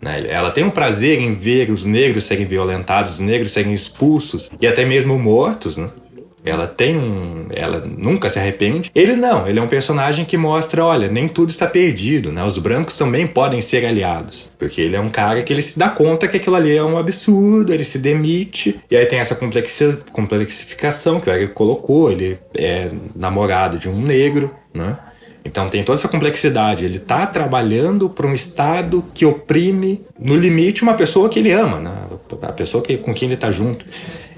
[0.02, 0.26] né?
[0.28, 4.66] Ela tem um prazer em ver os negros serem violentados, os negros serem expulsos e
[4.66, 5.78] até mesmo mortos.
[5.78, 5.90] Né?
[6.44, 7.48] Ela tem um.
[7.52, 8.92] Ela nunca se arrepende.
[8.96, 12.44] Ele não, ele é um personagem que mostra: olha, nem tudo está perdido, né?
[12.44, 14.50] Os brancos também podem ser aliados.
[14.58, 16.98] Porque ele é um cara que ele se dá conta que aquilo ali é um
[16.98, 18.80] absurdo, ele se demite.
[18.90, 19.38] E aí tem essa
[20.12, 24.98] complexificação que o Eric colocou: ele é namorado de um negro, né?
[25.44, 26.86] Então tem toda essa complexidade.
[26.86, 31.80] Ele está trabalhando para um Estado que oprime, no limite, uma pessoa que ele ama,
[31.80, 31.92] né?
[32.44, 33.86] a pessoa que, com quem ele está junto.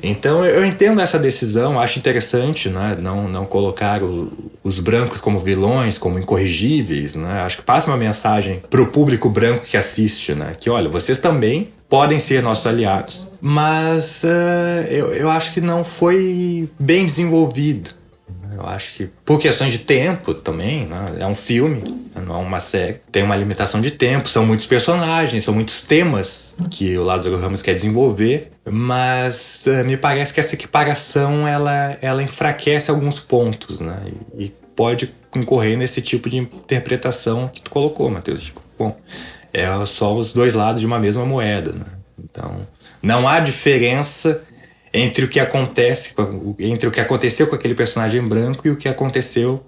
[0.02, 2.96] Então eu entendo essa decisão, acho interessante né?
[3.00, 4.32] não, não colocar o,
[4.64, 7.16] os brancos como vilões, como incorrigíveis.
[7.16, 7.42] Né?
[7.42, 10.56] Acho que passa uma mensagem para o público branco que assiste, né?
[10.60, 13.28] que olha, vocês também podem ser nossos aliados.
[13.42, 18.03] Mas uh, eu, eu acho que não foi bem desenvolvido
[18.56, 21.18] eu acho que por questões de tempo também, né?
[21.20, 21.84] é um filme,
[22.16, 23.00] não é uma série.
[23.12, 27.62] Tem uma limitação de tempo, são muitos personagens, são muitos temas que o Lázaro Ramos
[27.62, 34.02] quer desenvolver, mas uh, me parece que essa equiparação ela, ela enfraquece alguns pontos, né?
[34.38, 38.46] E, e pode incorrer nesse tipo de interpretação que tu colocou, Matheus.
[38.46, 38.98] Tipo, bom,
[39.54, 41.86] é só os dois lados de uma mesma moeda, né?
[42.18, 42.68] Então,
[43.02, 44.44] não há diferença
[44.94, 46.14] entre o que acontece,
[46.60, 49.64] entre o que aconteceu com aquele personagem branco e o que aconteceu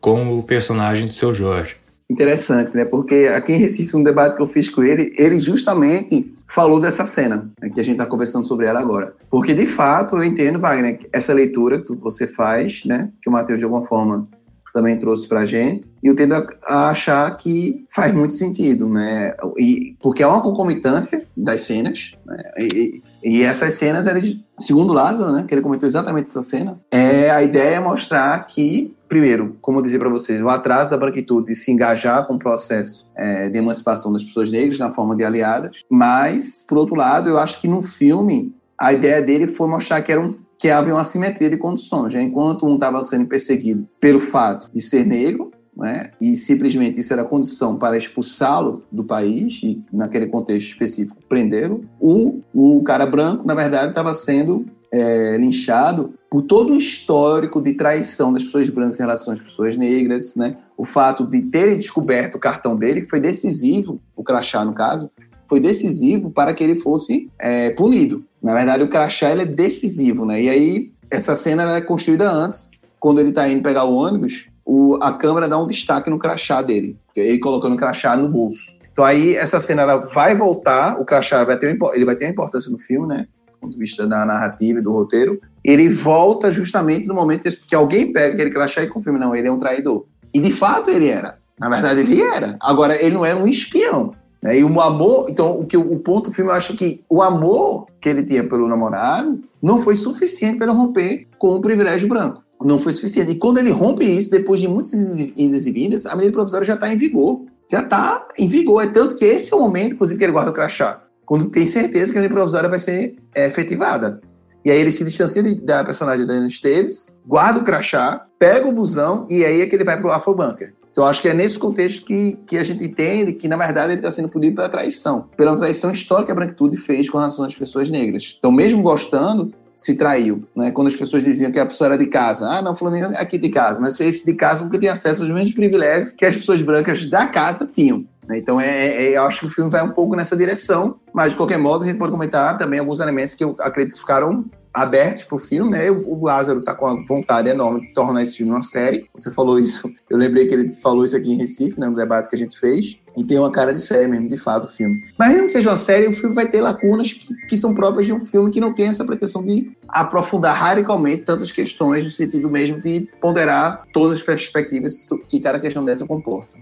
[0.00, 1.76] com o personagem do seu Jorge.
[2.08, 2.84] Interessante, né?
[2.84, 7.04] Porque aqui em Recife, um debate que eu fiz com ele, ele justamente falou dessa
[7.04, 9.14] cena, né, que a gente está conversando sobre ela agora.
[9.28, 13.10] Porque, de fato, eu entendo, Wagner, essa leitura que você faz, né?
[13.20, 14.28] Que o Matheus, de alguma forma,
[14.72, 19.34] também trouxe para a gente, e eu tendo a, achar que faz muito sentido, né?
[19.58, 22.42] E, porque é uma concomitância das cenas, né?
[22.58, 27.28] E, e essas cenas, eles, segundo Lázaro, né, que ele comentou exatamente essa cena, é
[27.28, 31.48] a ideia é mostrar que, primeiro, como eu dizia para vocês, o atraso da branquitude
[31.48, 35.24] de se engajar com o processo é, de emancipação das pessoas negras na forma de
[35.24, 40.00] aliadas, mas, por outro lado, eu acho que no filme a ideia dele foi mostrar
[40.02, 42.12] que era um que havia uma simetria de condições.
[42.12, 46.10] Já enquanto um estava sendo perseguido pelo fato de ser negro, né?
[46.20, 51.84] e simplesmente isso era condição para expulsá-lo do país, e naquele contexto específico, prendê-lo.
[52.00, 57.74] O, o cara branco, na verdade, estava sendo é, linchado por todo o histórico de
[57.74, 60.56] traição das pessoas brancas em relação às pessoas negras, né?
[60.76, 65.10] o fato de terem descoberto o cartão dele, que foi decisivo, o crachá no caso,
[65.48, 68.24] foi decisivo para que ele fosse é, punido.
[68.42, 70.42] Na verdade, o crachá ele é decisivo, né?
[70.42, 74.98] E aí, essa cena é construída antes, quando ele está indo pegar o ônibus, o,
[75.00, 78.78] a câmera dá um destaque no crachá dele, ele colocando o crachá no bolso.
[78.90, 82.32] Então aí essa cena ela vai voltar, o crachá vai ter, ele vai ter uma
[82.32, 83.28] importância no filme, né?
[83.52, 85.40] Do ponto de vista da narrativa e do roteiro.
[85.62, 89.52] Ele volta justamente no momento que alguém pega aquele crachá e confirma, não, ele é
[89.52, 90.06] um traidor.
[90.34, 91.38] E de fato ele era.
[91.58, 92.56] Na verdade ele era.
[92.60, 94.12] Agora ele não era um espião.
[94.42, 94.58] Né?
[94.58, 97.86] E o amor, então o que o ponto do filme eu acho que o amor
[98.00, 102.42] que ele tinha pelo namorado não foi suficiente para romper com o privilégio branco.
[102.66, 103.32] Não foi suficiente.
[103.32, 104.92] E quando ele rompe isso, depois de muitas
[105.36, 107.44] idas e vindas, a medida provisória já está em vigor.
[107.70, 108.82] Já está em vigor.
[108.82, 111.02] É tanto que esse é o momento, inclusive, que ele guarda o crachá.
[111.24, 114.20] Quando tem certeza que a medida provisória vai ser é, efetivada.
[114.64, 118.72] E aí ele se distancia da personagem da Ana Esteves, guarda o crachá, pega o
[118.72, 120.74] busão e aí é que ele vai para o Afrobunker.
[120.90, 124.00] Então, acho que é nesse contexto que, que a gente entende que, na verdade, ele
[124.00, 125.28] está sendo punido pela traição.
[125.36, 128.36] Pela traição histórica que a branquitude fez com relação às pessoas negras.
[128.38, 130.44] Então, mesmo gostando, se traiu.
[130.56, 130.70] Né?
[130.70, 132.48] Quando as pessoas diziam que a pessoa era de casa.
[132.48, 133.80] Ah, não, falando é aqui de casa.
[133.80, 137.26] Mas esse de casa nunca tem acesso aos mesmos privilégios que as pessoas brancas da
[137.26, 138.04] casa tinham.
[138.26, 138.38] Né?
[138.38, 140.96] Então, é, é, eu acho que o filme vai um pouco nessa direção.
[141.12, 144.00] Mas, de qualquer modo, a gente pode comentar também alguns elementos que eu acredito que
[144.00, 144.44] ficaram
[144.76, 145.90] abertos para o filme, né?
[145.90, 149.08] O Lázaro está com a vontade enorme de tornar esse filme uma série.
[149.16, 152.28] Você falou isso, eu lembrei que ele falou isso aqui em Recife, né, no debate
[152.28, 153.00] que a gente fez.
[153.16, 155.02] E tem uma cara de série mesmo, de fato, o filme.
[155.18, 158.06] Mas mesmo que seja uma série, o filme vai ter lacunas que, que são próprias
[158.06, 162.50] de um filme que não tem essa pretensão de aprofundar radicalmente tantas questões, no sentido
[162.50, 166.52] mesmo de ponderar todas as perspectivas que cada questão dessa comporta.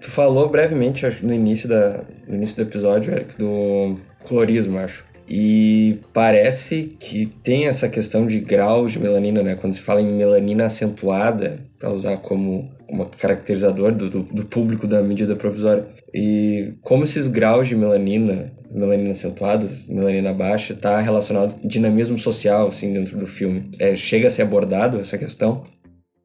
[0.00, 5.04] Tu falou brevemente, acho, no início, da, no início do episódio, Eric, do colorismo, acho.
[5.28, 9.56] E parece que tem essa questão de graus de melanina, né?
[9.56, 14.86] Quando se fala em melanina acentuada, para usar como uma caracterizador do, do, do, público
[14.86, 15.86] da medida provisória.
[16.14, 22.68] E como esses graus de melanina, melanina acentuadas, melanina baixa, está relacionado com dinamismo social,
[22.68, 23.70] assim, dentro do filme.
[23.78, 25.62] É, chega a ser abordado essa questão?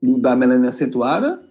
[0.01, 1.41] Da melanina acentuada?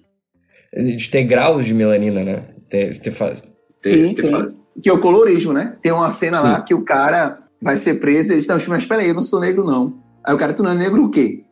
[0.74, 2.44] De ter graus de melanina, né?
[2.68, 3.36] Ter, ter, ter,
[3.78, 4.46] Sim, ter, tem.
[4.82, 5.76] Que é o colorismo, né?
[5.82, 6.44] Tem uma cena Sim.
[6.44, 9.38] lá que o cara vai ser preso e eles estão, mas peraí, eu não sou
[9.38, 10.02] negro, não.
[10.24, 11.44] Aí o cara, tu não é negro o quê?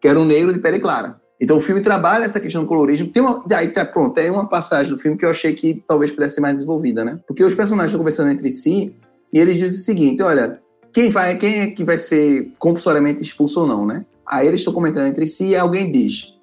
[0.00, 1.20] Que era um negro de pele clara.
[1.40, 3.08] Então o filme trabalha essa questão do colorismo.
[3.08, 6.10] Tem uma, aí tá pronto, tem uma passagem do filme que eu achei que talvez
[6.10, 7.18] pudesse ser mais desenvolvida, né?
[7.26, 8.94] Porque os personagens estão conversando entre si
[9.32, 10.60] e eles dizem o seguinte: olha,
[10.92, 14.04] quem vai, quem é que vai ser compulsoriamente expulso ou não, né?
[14.26, 16.34] Aí eles estão comentando entre si e alguém diz: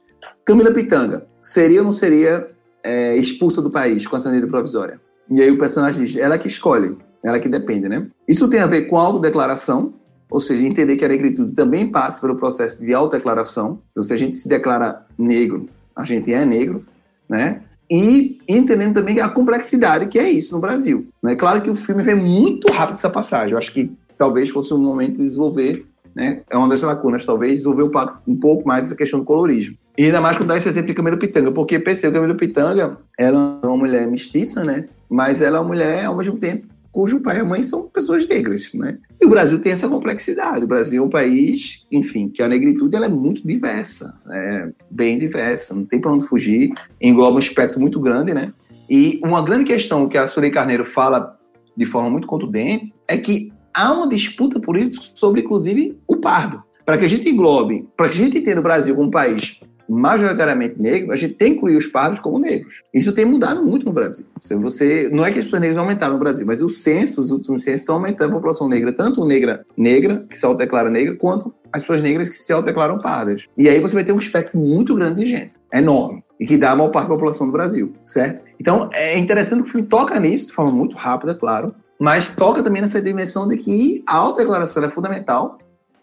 [0.46, 2.50] Camila Pitanga, seria ou não seria
[2.84, 5.00] é, expulsa do país com essa medida provisória?
[5.30, 6.98] E aí o personagem diz: ela que escolhe.
[7.24, 8.08] Ela que depende, né?
[8.28, 9.94] Isso tem a ver com autodeclaração,
[10.30, 13.80] ou seja, entender que a negritude também passa pelo processo de autodeclaração.
[13.92, 16.86] Então, se a gente se declara negro, a gente é negro,
[17.30, 17.62] né?
[17.90, 21.08] E entendendo também a complexidade que é isso no Brasil.
[21.26, 23.52] É claro que o filme vem muito rápido essa passagem.
[23.52, 26.42] Eu acho que talvez fosse um momento de desenvolver, né?
[26.50, 27.98] É uma das lacunas, talvez, desenvolver
[28.28, 29.78] um pouco mais essa questão do colorismo.
[29.98, 33.60] E ainda mais quando dá esse exemplo de Camilo Pitanga, porque pensei, Camilo Pitanga, ela
[33.64, 34.88] é uma mulher mestiça, né?
[35.10, 38.74] Mas ela é uma mulher, ao mesmo tempo, cujo pai e mãe são pessoas negras,
[38.74, 38.98] né?
[39.22, 40.64] E o Brasil tem essa complexidade.
[40.64, 45.20] O Brasil é um país, enfim, que a negritude ela é muito diversa, é bem
[45.20, 46.72] diversa, não tem para onde fugir,
[47.02, 48.54] engloba um espectro muito grande, né?
[48.90, 51.38] E uma grande questão que a Surei Carneiro fala
[51.76, 56.64] de forma muito contundente é que há uma disputa política sobre, inclusive, o pardo.
[56.86, 59.60] Para que a gente englobe, para que a gente entenda o Brasil como um país
[59.88, 62.82] majoritariamente negro, a gente tem que incluir os pardos como negros.
[62.94, 64.26] Isso tem mudado muito no Brasil.
[64.42, 67.64] Você, não é que as pessoas negras aumentaram no Brasil, mas os censos, os últimos
[67.64, 71.82] censos estão aumentando a população negra, tanto negra, negra, que se autodeclara negra, quanto as
[71.82, 73.48] pessoas negras que se autodeclaram pardas.
[73.58, 76.72] E aí você vai ter um espectro muito grande de gente, enorme, e que dá
[76.72, 78.44] a maior parte da população do Brasil, certo?
[78.60, 82.62] Então, é interessante que o filme toca nisso, de forma muito rápida, claro, mas toca
[82.62, 85.58] também nessa dimensão de que a autodeclaração é fundamental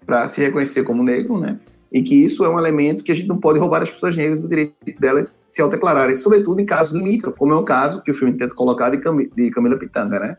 [0.05, 1.59] para se reconhecer como negro, né?
[1.93, 4.41] E que isso é um elemento que a gente não pode roubar as pessoas negras
[4.41, 8.15] do direito delas se autodeclararem, sobretudo em casos limítrofes, como é o caso que o
[8.15, 10.37] filme tenta colocar de, Cam de Camila Pitanga, né?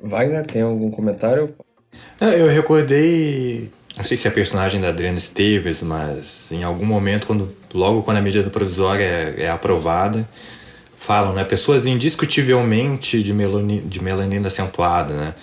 [0.00, 1.52] Wagner, tem algum comentário?
[2.20, 6.86] É, eu recordei, não sei se é a personagem da Adriana Esteves, mas em algum
[6.86, 10.28] momento, quando, logo quando a medida provisória é, é aprovada,
[10.96, 15.34] falam, né, pessoas indiscutivelmente de, meloni, de melanina acentuada, né?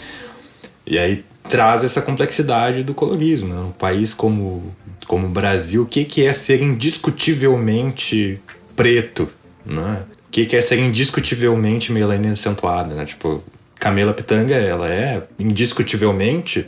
[0.87, 3.53] E aí traz essa complexidade do colorismo.
[3.53, 3.59] Né?
[3.59, 4.75] Um país como,
[5.07, 8.41] como o Brasil, o que, que é ser indiscutivelmente
[8.75, 9.29] preto?
[9.65, 10.03] Né?
[10.27, 12.95] O que, que é ser indiscutivelmente melanina acentuada?
[12.95, 13.05] Né?
[13.05, 13.43] Tipo,
[13.79, 16.67] Camila Pitanga, ela é indiscutivelmente,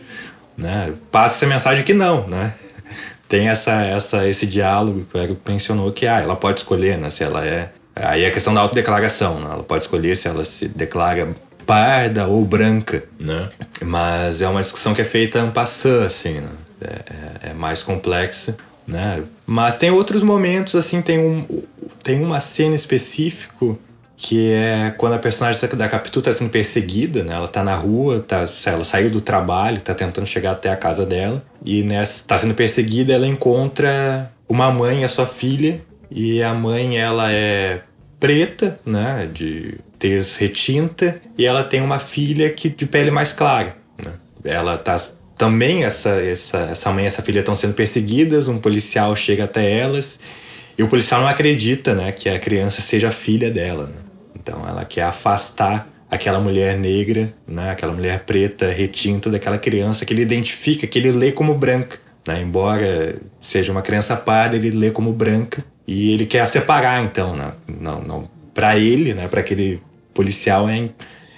[0.55, 0.93] né?
[1.11, 2.53] passa essa mensagem que não, né?
[3.27, 7.09] Tem essa, essa, esse diálogo que o Eric mencionou que ah, ela pode escolher, né?
[7.09, 9.49] Se ela é Aí é a questão da autodeclaração, né?
[9.51, 11.35] ela pode escolher se ela se declara
[11.67, 13.49] parda ou branca, né?
[13.85, 16.49] Mas é uma discussão que é feita en passant, assim, né?
[16.81, 18.55] é, é, é, mais complexa,
[18.87, 19.23] né?
[19.45, 21.45] Mas tem outros momentos, assim, tem, um,
[22.03, 23.77] tem uma cena específica
[24.19, 27.35] que é quando a personagem da Capitu está sendo perseguida, né?
[27.35, 31.05] Ela está na rua, tá, ela saiu do trabalho, está tentando chegar até a casa
[31.05, 36.41] dela e nessa está sendo perseguida, ela encontra uma mãe e a sua filha e
[36.41, 37.81] a mãe ela é
[38.19, 43.75] preta, né, de tez retinta, e ela tem uma filha que de pele mais clara.
[44.03, 44.13] Né?
[44.43, 44.97] Ela está
[45.37, 49.71] também essa, essa, essa mãe e essa filha estão sendo perseguidas, um policial chega até
[49.71, 50.19] elas
[50.77, 53.87] e o policial não acredita né, que a criança seja filha dela.
[53.87, 54.01] Né?
[54.35, 60.13] Então ela quer afastar aquela mulher negra, né, aquela mulher preta retinta daquela criança que
[60.13, 61.97] ele identifica, que ele lê como branca.
[62.27, 62.41] Né?
[62.41, 67.35] Embora seja uma criança parda, ele lê como branca e ele quer a separar então.
[67.35, 67.53] Né?
[67.79, 69.81] Não, não, para ele, né, para aquele
[70.17, 70.89] policial, é,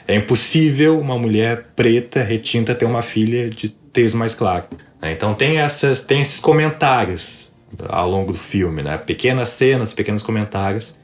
[0.07, 4.69] é impossível uma mulher preta retinta ter uma filha de tez mais clara.
[5.01, 5.11] Né?
[5.11, 7.51] Então tem, essas, tem esses comentários
[7.87, 8.97] ao longo do filme, né?
[8.97, 10.95] pequenas cenas, pequenos comentários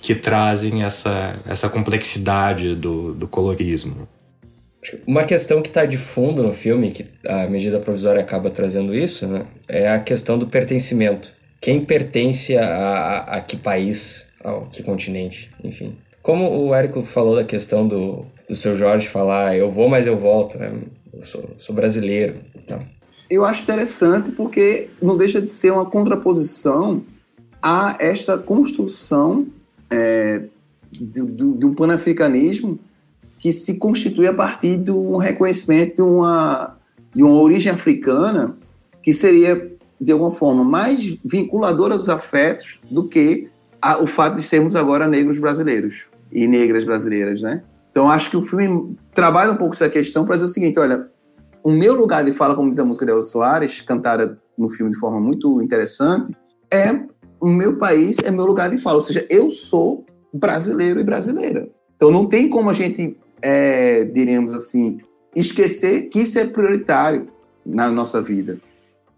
[0.00, 4.08] que trazem essa, essa complexidade do, do colorismo.
[5.04, 9.26] Uma questão que está de fundo no filme, que a medida provisória acaba trazendo isso,
[9.26, 11.34] né, é a questão do pertencimento.
[11.60, 15.96] Quem pertence a, a, a que país, a que continente, enfim.
[16.26, 20.16] Como o Érico falou da questão do, do seu Jorge falar, eu vou, mas eu
[20.16, 20.72] volto, né?
[21.14, 22.34] eu sou, sou brasileiro.
[22.52, 22.80] Então.
[23.30, 27.04] Eu acho interessante porque não deixa de ser uma contraposição
[27.62, 29.46] a esta construção
[29.88, 30.42] é,
[31.62, 32.76] um panafricanismo
[33.38, 36.76] que se constitui a partir de um reconhecimento de uma,
[37.14, 38.58] de uma origem africana
[39.00, 39.70] que seria,
[40.00, 43.48] de alguma forma, mais vinculadora dos afetos do que
[43.80, 47.62] a, o fato de sermos agora negros brasileiros e negras brasileiras, né?
[47.90, 51.08] Então, acho que o filme trabalha um pouco essa questão para dizer o seguinte, olha,
[51.62, 54.92] o meu lugar de fala, como diz a música de El Soares, cantada no filme
[54.92, 56.36] de forma muito interessante,
[56.70, 57.06] é
[57.40, 61.68] o meu país é meu lugar de fala, ou seja, eu sou brasileiro e brasileira.
[61.96, 64.08] Então não tem como a gente, é,
[64.54, 64.98] assim,
[65.34, 67.28] esquecer que isso é prioritário
[67.64, 68.60] na nossa vida.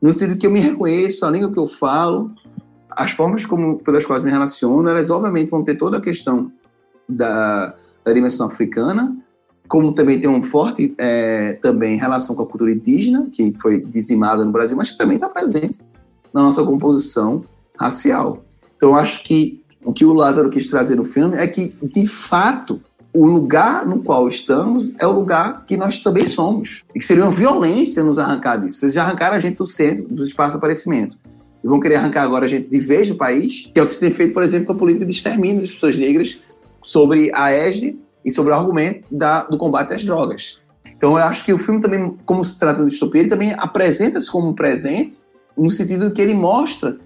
[0.00, 2.30] No sentido que eu me reconheço, a língua que eu falo,
[2.90, 6.50] as formas como, pelas quais me relaciono, elas obviamente vão ter toda a questão
[7.08, 9.16] da, da dimensão africana,
[9.68, 14.44] como também tem um forte é, também relação com a cultura indígena, que foi dizimada
[14.44, 15.78] no Brasil, mas que também está presente
[16.32, 17.44] na nossa composição
[17.78, 18.44] racial.
[18.76, 22.80] Então, acho que o que o Lázaro quis trazer no filme é que, de fato,
[23.12, 26.84] o lugar no qual estamos é o lugar que nós também somos.
[26.94, 28.78] E que seria uma violência nos arrancar disso.
[28.78, 31.18] Vocês já arrancaram a gente do centro, do espaço de aparecimento.
[31.62, 33.92] E vão querer arrancar agora a gente de vez do país, que é o que
[33.92, 36.38] se tem feito, por exemplo, com a política de extermínio das pessoas negras
[36.88, 40.58] sobre a ESD e sobre o argumento da, do combate às drogas.
[40.96, 44.30] Então, eu acho que o filme também, como se trata de distopia, ele também apresenta-se
[44.30, 45.18] como presente,
[45.56, 46.98] no sentido que ele mostra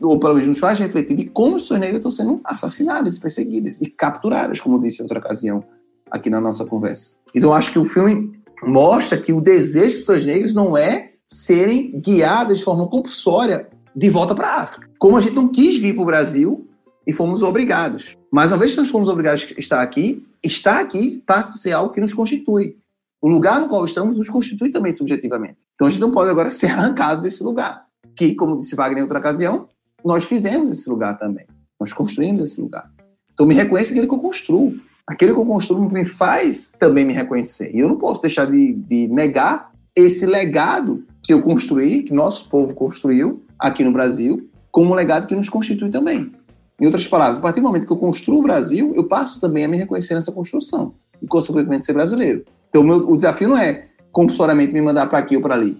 [0.00, 3.90] ou pelo menos nos faz refletir de como os negras estão sendo assassinadas perseguidas e
[3.90, 5.64] capturadas, como disse em outra ocasião
[6.10, 7.16] aqui na nossa conversa.
[7.34, 12.00] Então, acho que o filme mostra que o desejo das pessoas negras não é serem
[12.00, 14.88] guiadas de forma compulsória de volta para a África.
[14.98, 16.69] Como a gente não quis vir para o Brasil
[17.10, 18.16] e fomos obrigados.
[18.30, 21.72] Mas uma vez que nós fomos obrigados a estar aqui, estar aqui passa a ser
[21.72, 22.76] algo que nos constitui.
[23.20, 25.64] O lugar no qual estamos nos constitui também subjetivamente.
[25.74, 27.84] Então a gente não pode agora ser arrancado desse lugar.
[28.14, 29.66] Que, como disse Wagner em outra ocasião,
[30.04, 31.46] nós fizemos esse lugar também.
[31.80, 32.88] Nós construímos esse lugar.
[33.32, 34.78] Então me reconheço aquele que eu construo.
[35.04, 37.74] Aquele que eu construo me faz também me reconhecer.
[37.74, 42.48] E eu não posso deixar de, de negar esse legado que eu construí, que nosso
[42.48, 46.32] povo construiu aqui no Brasil, como um legado que nos constitui também.
[46.80, 49.64] Em outras palavras, a partir do momento que eu construo o Brasil, eu passo também
[49.64, 52.44] a me reconhecer nessa construção e, consequentemente, ser brasileiro.
[52.68, 55.76] Então, o, meu, o desafio não é compulsoriamente me mandar para aqui ou para ali.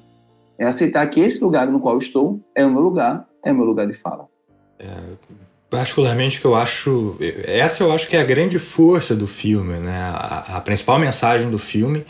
[0.58, 3.86] É aceitar que esse lugar no qual estou é o meu lugar é meu lugar
[3.86, 4.26] de fala.
[4.78, 4.86] É,
[5.70, 9.98] particularmente que eu acho essa eu acho que é a grande força do filme né
[10.12, 12.04] a, a, principal mensagem do filme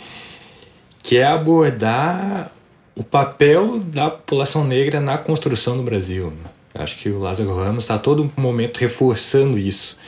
[1.03, 2.53] que é abordar
[2.95, 6.33] o papel da população negra na construção do Brasil
[6.81, 9.99] acho que o Lázaro Ramos está a todo momento reforçando isso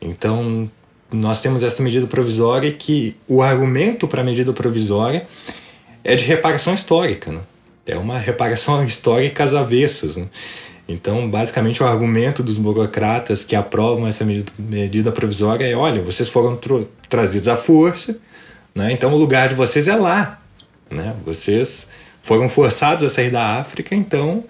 [0.00, 0.70] então
[1.12, 5.26] nós temos essa medida provisória que o argumento para a medida provisória
[6.04, 7.40] é de reparação histórica né?
[7.86, 10.28] é uma reparação histórica às avessas né?
[10.92, 14.26] Então, basicamente, o argumento dos burocratas que aprovam essa
[14.58, 16.58] medida provisória é: olha, vocês foram
[17.08, 18.18] trazidos à força,
[18.74, 18.90] né?
[18.90, 20.40] então o lugar de vocês é lá.
[20.90, 21.14] Né?
[21.24, 21.88] Vocês
[22.22, 24.42] foram forçados a sair da África, então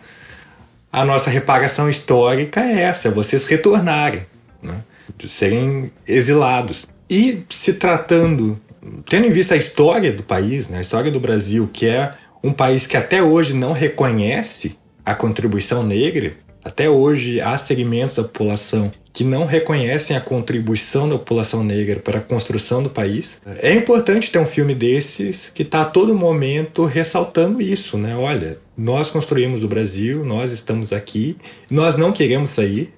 [0.93, 4.27] a nossa reparação histórica é essa: é vocês retornarem,
[4.63, 4.83] né?
[5.17, 6.87] de serem exilados.
[7.09, 8.61] E se tratando,
[9.09, 10.79] tendo em vista a história do país, né?
[10.79, 12.13] a história do Brasil, que é
[12.43, 16.35] um país que até hoje não reconhece a contribuição negra,
[16.65, 22.19] até hoje há segmentos da população que não reconhecem a contribuição da população negra para
[22.19, 23.43] a construção do país.
[23.61, 28.17] É importante ter um filme desses que está a todo momento ressaltando isso, né?
[28.17, 31.37] Olha, nós construímos o Brasil, nós estamos aqui,
[31.71, 32.95] nós não queremos sair,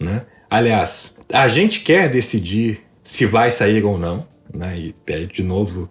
[0.00, 0.22] né?
[0.50, 4.74] Aliás, a gente quer decidir se vai sair ou não, né?
[4.76, 5.88] E é de novo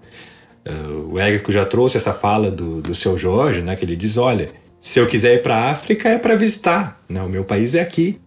[0.64, 4.18] Uh, o Érico já trouxe essa fala do, do seu Jorge, né, que ele diz,
[4.18, 4.50] olha,
[4.82, 7.82] se eu quiser ir para a África é para visitar, né, o meu país é
[7.82, 8.20] aqui.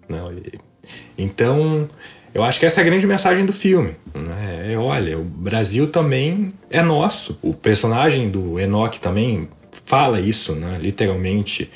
[1.18, 1.88] Então,
[2.32, 3.96] eu acho que essa é a grande mensagem do filme.
[4.14, 7.36] Né, é, olha, o Brasil também é nosso.
[7.42, 9.48] O personagem do Enoch também
[9.84, 11.68] fala isso, né, literalmente.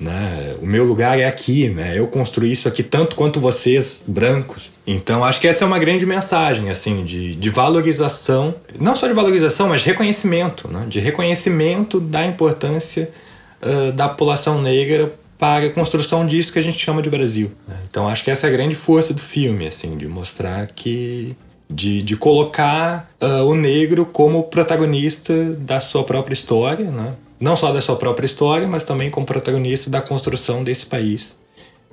[0.00, 0.56] Né?
[0.60, 1.96] O meu lugar é aqui, né?
[1.96, 4.72] Eu construí isso aqui tanto quanto vocês, brancos.
[4.84, 9.12] Então, acho que essa é uma grande mensagem, assim, de, de valorização, não só de
[9.12, 10.86] valorização, mas de reconhecimento, né?
[10.88, 13.10] De reconhecimento da importância
[13.64, 17.50] uh, da população negra para a construção disso que a gente chama de Brasil.
[17.66, 17.74] Né?
[17.90, 21.36] Então, acho que essa é a grande força do filme, assim, de mostrar que
[21.68, 27.14] de, de colocar uh, o negro como protagonista da sua própria história, né?
[27.40, 31.36] não só da sua própria história, mas também como protagonista da construção desse país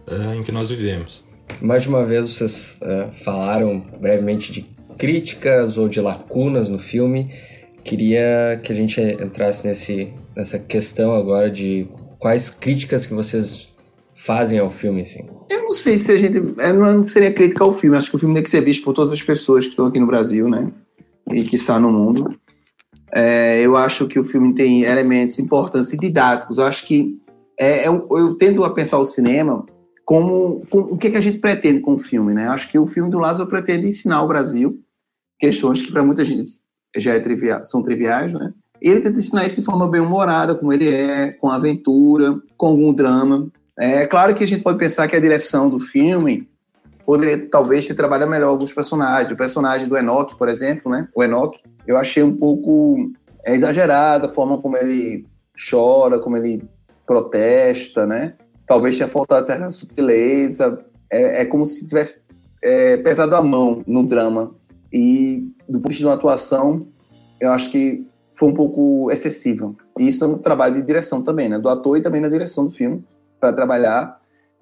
[0.07, 1.24] uh, em que nós vivemos.
[1.61, 4.65] Mais uma vez, vocês uh, falaram brevemente de
[4.97, 7.32] críticas ou de lacunas no filme.
[7.84, 11.87] Queria que a gente entrasse nesse, nessa questão agora de
[12.17, 13.69] quais críticas que vocês
[14.13, 15.27] fazem ao filme, assim.
[15.49, 16.39] Eu não sei se a gente.
[16.39, 17.97] Não seria crítica ao filme.
[17.97, 19.99] Acho que o filme tem que ser visto por todas as pessoas que estão aqui
[19.99, 20.71] no Brasil, né?
[21.29, 22.33] E que está no mundo.
[23.11, 26.57] É, eu acho que o filme tem elementos importantes e didáticos.
[26.57, 27.17] Eu acho que
[27.59, 29.65] é, é, eu tendo a pensar o cinema
[30.05, 32.47] como, o que, é que a gente pretende com o filme, né?
[32.47, 34.79] Acho que o filme do Lázaro pretende ensinar ao Brasil
[35.37, 36.51] questões que para muita gente
[36.95, 38.53] já é são triviais, né?
[38.82, 42.93] Ele tenta ensinar isso de forma bem humorada, como ele é, com aventura, com algum
[42.93, 43.47] drama.
[43.77, 46.49] É claro que a gente pode pensar que a direção do filme
[47.05, 49.32] poderia talvez ter trabalhado melhor alguns personagens.
[49.32, 51.07] O personagem do Enoch, por exemplo, né?
[51.15, 51.57] O Enoch,
[51.88, 53.11] eu achei um pouco
[53.45, 55.25] é, exagerada a forma como ele
[55.69, 56.63] chora, como ele
[57.07, 58.36] protesta, né?
[58.67, 60.77] Talvez tenha faltado certa sutileza.
[61.11, 62.25] É, é como se tivesse
[62.63, 64.53] é, pesado a mão no drama.
[64.93, 66.88] E do ponto de vista de uma atuação,
[67.39, 68.05] eu acho que
[68.39, 69.75] foi um pouco excessiva.
[69.97, 71.59] E isso é um trabalho de direção também, né?
[71.59, 73.03] Do ator e também na direção do filme,
[73.37, 74.17] para trabalhar,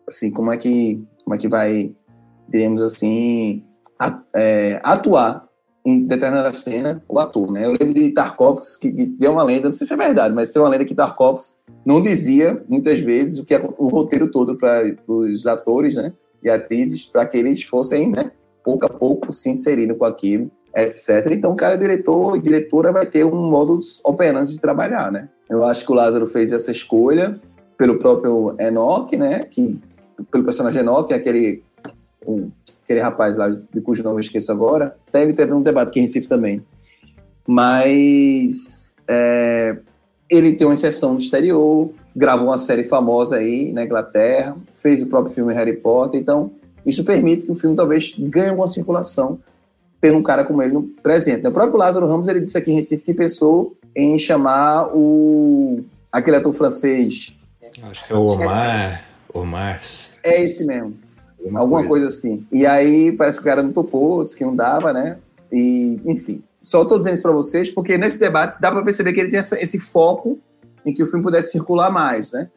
[0.08, 1.96] assim, como é que, como é que vai
[2.50, 3.64] diremos assim,
[4.36, 5.48] é, atuar
[5.86, 7.66] em determinada cena o ator, né?
[7.66, 10.60] Eu lembro de Tarkovsky, que deu uma lenda, não sei se é verdade, mas tem
[10.60, 14.92] uma lenda que Tarkovsky não dizia, muitas vezes, o que é o roteiro todo para
[15.08, 16.14] os atores, né?
[16.42, 18.32] E atrizes, para que eles fossem, né?
[18.64, 21.32] Pouco a pouco se inserindo com aquilo, etc.
[21.32, 25.28] Então, o cara é diretor e diretora vai ter um modo operante de trabalhar, né?
[25.50, 27.40] Eu acho que o Lázaro fez essa escolha
[27.78, 29.46] pelo próprio Enoch, né?
[29.46, 29.80] Que,
[30.30, 31.64] pelo personagem Enoch, aquele
[32.28, 32.52] um,
[32.84, 36.00] aquele rapaz lá, de cujo nome eu esqueço agora, até ele teve um debate aqui
[36.00, 36.64] em Recife também.
[37.46, 39.78] Mas é,
[40.30, 45.08] ele tem uma inserção no exterior, gravou uma série famosa aí na Inglaterra, fez o
[45.08, 46.52] próprio filme Harry Potter, então
[46.86, 49.40] isso permite que o filme talvez ganhe alguma circulação
[50.00, 51.48] tendo um cara como ele no presente.
[51.48, 56.38] O próprio Lázaro Ramos ele disse aqui em Recife que pensou em chamar o aquele
[56.38, 57.34] ator francês.
[57.84, 59.06] Acho que é o Omar.
[59.34, 59.82] Omar.
[60.24, 60.96] É esse mesmo.
[61.40, 62.06] Alguma, Alguma coisa.
[62.06, 62.08] coisa.
[62.08, 62.46] assim.
[62.52, 65.18] E aí parece que o cara não topou, disse que não dava, né?
[65.52, 66.44] E, enfim.
[66.62, 69.40] Só estou dizendo isso para vocês porque nesse debate dá para perceber que ele tem
[69.40, 70.40] essa, esse foco
[70.86, 72.50] em que o filme pudesse circular mais, né?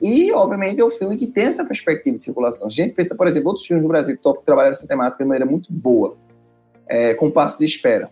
[0.00, 2.66] E, obviamente, é um filme que tem essa perspectiva de circulação.
[2.66, 5.50] A gente pensa, por exemplo, outros filmes no Brasil que trabalharam essa temática de maneira
[5.50, 6.16] muito boa,
[6.88, 8.10] é, com Passo de Espera.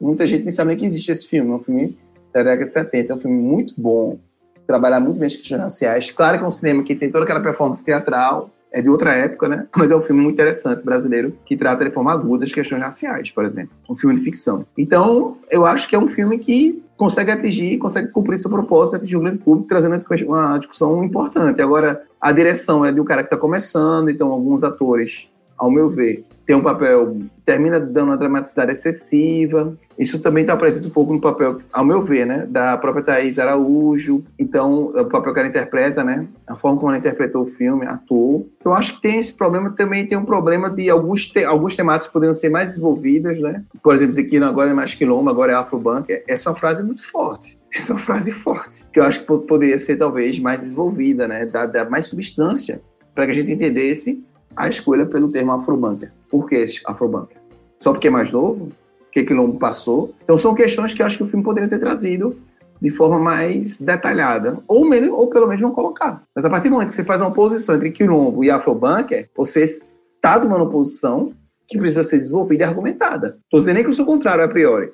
[0.00, 1.50] Muita gente nem sabe nem que existe esse filme.
[1.50, 1.98] É um filme
[2.32, 4.18] da década de 70, é um filme muito bom,
[4.66, 6.10] trabalhar muito bem as questões raciais.
[6.10, 9.48] Claro que é um cinema que tem toda aquela performance teatral, é de outra época,
[9.48, 9.66] né?
[9.76, 13.30] Mas é um filme muito interessante brasileiro que trata de forma aguda as questões raciais,
[13.30, 13.72] por exemplo.
[13.88, 14.64] Um filme de ficção.
[14.78, 19.16] Então, eu acho que é um filme que consegue atingir, consegue cumprir seu propósito, atingir
[19.16, 21.60] o grande público, trazendo uma discussão importante.
[21.60, 25.88] Agora, a direção é de um cara que está começando, então alguns atores, ao meu
[25.88, 29.78] ver, tem um papel, termina dando uma dramaticidade excessiva.
[29.96, 33.38] Isso também está presente um pouco no papel, ao meu ver, né, da própria Thaís
[33.38, 34.24] Araújo.
[34.36, 38.50] Então, o papel que ela interpreta, né, a forma como ela interpretou o filme, atuou.
[38.58, 42.12] Então, acho que tem esse problema, também tem um problema de alguns, te, alguns temáticos
[42.12, 43.62] poderiam ser mais desenvolvidas, né?
[43.80, 46.08] Por exemplo, dizer que agora é mais quilombo, agora é afrobank.
[46.28, 47.56] Essa é uma frase muito forte.
[47.72, 51.46] Essa é uma frase forte, que eu acho que poderia ser talvez mais desenvolvida, né,
[51.46, 52.82] dar mais substância
[53.14, 54.24] para que a gente entendesse
[54.56, 56.12] a escolha pelo termo afrobanker.
[56.28, 57.36] Por que afrobanker?
[57.78, 58.70] Só porque é mais novo?
[59.10, 60.14] Que Quilombo passou?
[60.22, 62.36] Então são questões que eu acho que o filme poderia ter trazido
[62.80, 66.22] de forma mais detalhada, ou, menos, ou pelo menos não colocar.
[66.34, 69.64] Mas a partir do momento que você faz uma oposição entre Quilombo e Afrobanker, você
[69.64, 71.32] está tomando posição
[71.68, 73.38] que precisa ser desenvolvida e argumentada.
[73.44, 74.92] Estou dizendo nem que eu sou contrário a priori,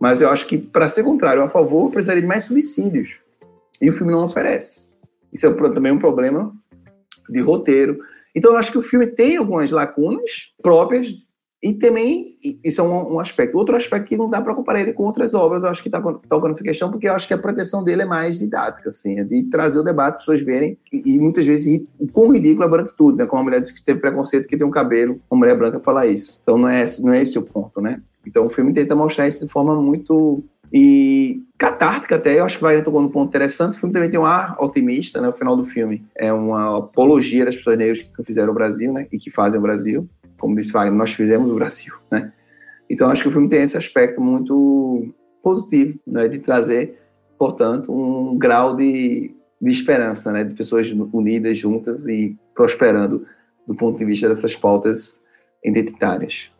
[0.00, 3.20] mas eu acho que para ser contrário a favor, precisaria de mais subsídios.
[3.82, 4.88] E o filme não oferece.
[5.32, 6.52] Isso é também um problema
[7.28, 7.98] de roteiro,
[8.36, 11.08] então, eu acho que o filme tem algumas lacunas próprias
[11.62, 13.56] E também, isso é um, um, aspecto.
[13.56, 16.00] Outro aspecto que não dá para comparar ele com outras obras, eu acho que está
[16.00, 19.24] tocando essa questão, porque eu acho que a pretensão dele é mais didática, assim, é
[19.24, 22.68] de trazer o debate, as pessoas verem, e, e muitas vezes o quão ridículo é
[22.68, 23.26] branquitude, né?
[23.26, 26.06] Como a mulher disse que teve preconceito que tem um cabelo, uma mulher branca falar
[26.06, 26.38] isso.
[26.42, 28.02] Então não é, não é esse o ponto, né?
[28.24, 32.62] Então o filme tenta mostrar isso de forma muito e catártica até, eu acho que
[32.62, 33.76] vai tocou num ponto interessante.
[33.76, 35.28] O filme também tem um ar otimista, né?
[35.28, 39.06] O final do filme é uma apologia das pessoas negras que fizeram o Brasil, né?
[39.10, 40.08] E que fazem o Brasil.
[40.38, 42.32] Como disse Wagner, nós fizemos o Brasil, né?
[42.88, 46.28] Então acho que o filme tem esse aspecto muito positivo, né?
[46.28, 47.00] De trazer,
[47.38, 50.44] portanto, um grau de, de esperança, né?
[50.44, 53.26] De pessoas unidas, juntas e prosperando
[53.66, 55.22] do ponto de vista dessas pautas
[55.64, 56.50] identitárias.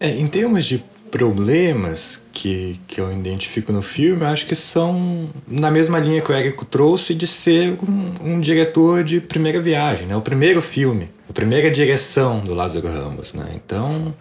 [0.00, 5.28] É, em termos de problemas que, que eu identifico no filme, eu acho que são
[5.46, 10.06] na mesma linha que o Érico trouxe de ser um, um, diretor de primeira viagem,
[10.06, 10.16] né?
[10.16, 13.32] o primeiro filme, a primeira direção do Lázaro Ramos.
[13.32, 13.52] Né?
[13.54, 14.14] Então,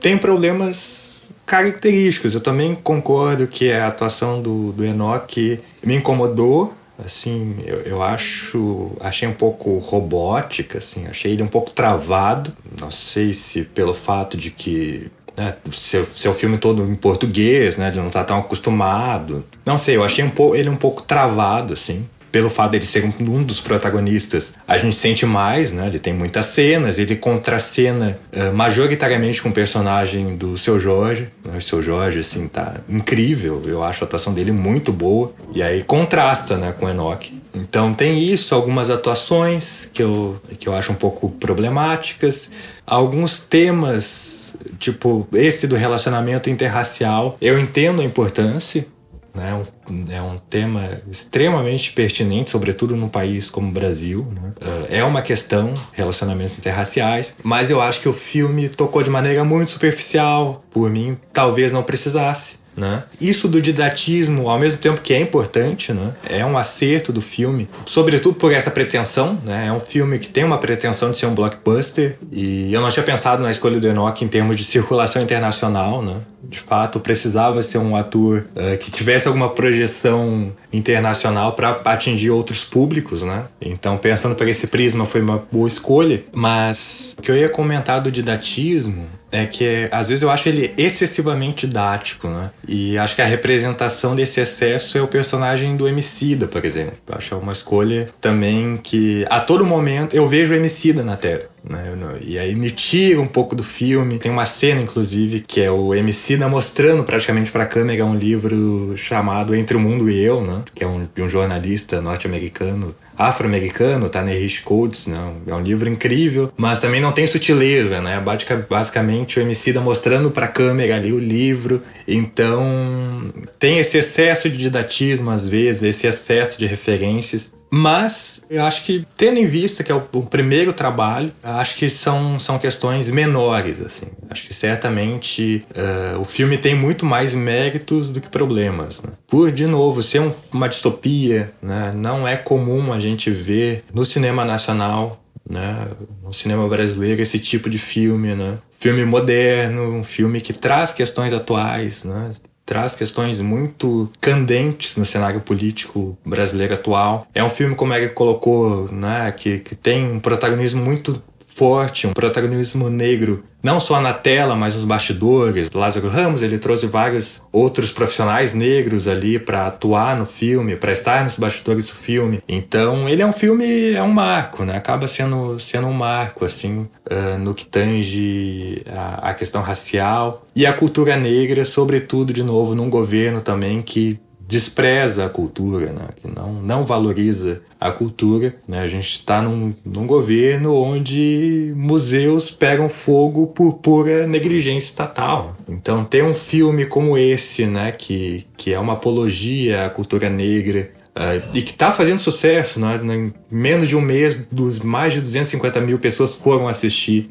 [0.00, 2.34] tem problemas característicos.
[2.34, 6.72] Eu também concordo que a atuação do, do Enoch me incomodou,
[7.04, 12.56] assim, eu, eu acho, achei um pouco robótica, assim, achei ele um pouco travado.
[12.80, 17.90] Não sei se pelo fato de que né, seu, seu filme todo em português, né,
[17.90, 19.44] de não estar tão acostumado.
[19.64, 23.04] Não sei, eu achei um pouco, ele um pouco travado, assim pelo fato dele ser
[23.04, 25.86] um dos protagonistas, a gente sente mais, né?
[25.86, 31.28] Ele tem muitas cenas, ele contracena uh, majoritariamente com o personagem do Seu Jorge.
[31.44, 31.58] Né?
[31.58, 33.62] O Seu Jorge, assim, tá incrível.
[33.66, 35.32] Eu acho a atuação dele muito boa.
[35.54, 37.32] E aí contrasta, né, com o Enoch.
[37.54, 42.50] Então tem isso, algumas atuações que eu, que eu acho um pouco problemáticas.
[42.86, 44.39] Alguns temas,
[44.78, 48.86] tipo esse do relacionamento interracial, eu entendo a importância,
[49.34, 49.62] né?
[50.10, 54.26] É um tema extremamente pertinente, sobretudo num país como o Brasil.
[54.32, 54.52] Né?
[54.60, 59.44] Eh, é uma questão, relacionamentos interraciais, mas eu acho que o filme tocou de maneira
[59.44, 60.64] muito superficial.
[60.70, 62.58] Por mim, talvez não precisasse.
[62.76, 63.04] Né?
[63.20, 66.14] Isso do didatismo, ao mesmo tempo que é importante, né?
[66.28, 69.38] é um acerto do filme, sobretudo por essa pretensão.
[69.44, 69.66] Né?
[69.66, 73.02] É um filme que tem uma pretensão de ser um blockbuster, e eu não tinha
[73.02, 76.02] pensado na escolha do Enoch em termos de circulação internacional.
[76.02, 76.16] Né?
[76.42, 82.64] De fato, precisava ser um ator uh, que tivesse alguma projeção internacional para atingir outros
[82.64, 83.22] públicos.
[83.22, 83.44] Né?
[83.60, 86.22] Então, pensando por esse prisma, foi uma boa escolha.
[86.32, 90.74] Mas o que eu ia comentar do didatismo é que às vezes eu acho ele
[90.76, 92.50] excessivamente didático, né?
[92.66, 96.98] E acho que a representação desse excesso é o personagem do Emicida, por exemplo.
[97.10, 101.49] Acho uma escolha também que a todo momento eu vejo o Emicida na tela.
[101.68, 101.94] Né?
[102.22, 104.18] E aí me tira um pouco do filme.
[104.18, 108.96] Tem uma cena, inclusive, que é o Emicida mostrando praticamente para a câmera um livro
[108.96, 110.62] chamado Entre o Mundo e Eu, né?
[110.74, 115.06] que é um, de um jornalista norte-americano, afro-americano, Tanerish Coates.
[115.06, 115.16] Né?
[115.46, 118.00] É um livro incrível, mas também não tem sutileza.
[118.00, 118.22] Né?
[118.68, 121.82] Basicamente, o Emicida mostrando para a câmera ali o livro.
[122.06, 128.82] Então, tem esse excesso de didatismo às vezes, esse excesso de referências mas eu acho
[128.82, 133.10] que, tendo em vista que é o, o, primeiro trabalho, acho que são, são questões
[133.10, 133.80] menores.
[133.80, 134.06] assim.
[134.28, 139.02] Acho que certamente uh, o filme tem muito mais méritos do que problemas.
[139.02, 139.10] Né?
[139.26, 141.92] Por, de novo, ser um, uma distopia, né?
[141.94, 145.88] não é comum a gente ver no cinema nacional né,
[146.22, 148.58] no cinema brasileiro esse tipo de filme, né?
[148.70, 152.30] Filme moderno, um filme que traz questões atuais, né?
[152.70, 157.26] traz questões muito candentes no cenário político brasileiro atual.
[157.34, 161.20] É um filme, como ele colocou, né, que, que tem um protagonismo muito
[161.54, 165.70] forte, um protagonismo negro, não só na tela, mas nos bastidores.
[165.72, 171.24] Lázaro Ramos, ele trouxe vários outros profissionais negros ali para atuar no filme, para estar
[171.24, 172.42] nos bastidores do filme.
[172.48, 174.76] Então, ele é um filme, é um marco, né?
[174.76, 180.66] Acaba sendo, sendo um marco, assim, uh, no que tange a, a questão racial e
[180.66, 184.18] a cultura negra, sobretudo, de novo, num governo também que
[184.50, 186.08] despreza a cultura, né?
[186.16, 188.56] que não, não valoriza a cultura.
[188.66, 188.80] Né?
[188.80, 195.56] A gente está num, num governo onde museus pegam fogo por pura negligência estatal.
[195.68, 197.92] Então, ter um filme como esse, né?
[197.92, 202.98] que, que é uma apologia à cultura negra, Uh, e que está fazendo sucesso, né?
[203.02, 207.28] em menos de um mês, dos mais de 250 mil pessoas foram assistir.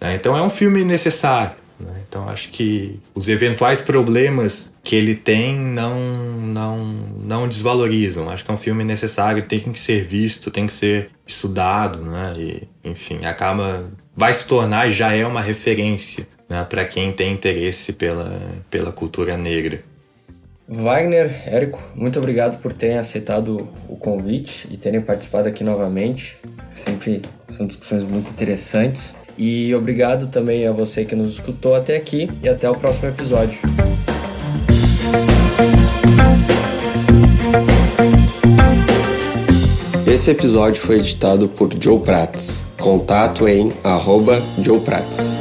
[0.00, 0.16] Né?
[0.16, 1.54] Então é um filme necessário.
[1.78, 2.02] Né?
[2.08, 6.00] Então acho que os eventuais problemas que ele tem não,
[6.40, 6.84] não,
[7.24, 8.30] não desvalorizam.
[8.30, 12.32] Acho que é um filme necessário, tem que ser visto, tem que ser estudado, né?
[12.38, 17.92] E, enfim, acaba vai se tornar já é uma referência né, para quem tem interesse
[17.92, 18.30] pela,
[18.70, 19.82] pela cultura negra.
[20.66, 26.38] Wagner, Érico, muito obrigado por terem aceitado o convite e terem participado aqui novamente.
[26.74, 29.18] Sempre são discussões muito interessantes.
[29.36, 33.58] E obrigado também a você que nos escutou até aqui e até o próximo episódio.
[40.06, 42.64] Esse episódio foi editado por Joe Prats.
[42.78, 45.36] Contato em arroba Joe Prats.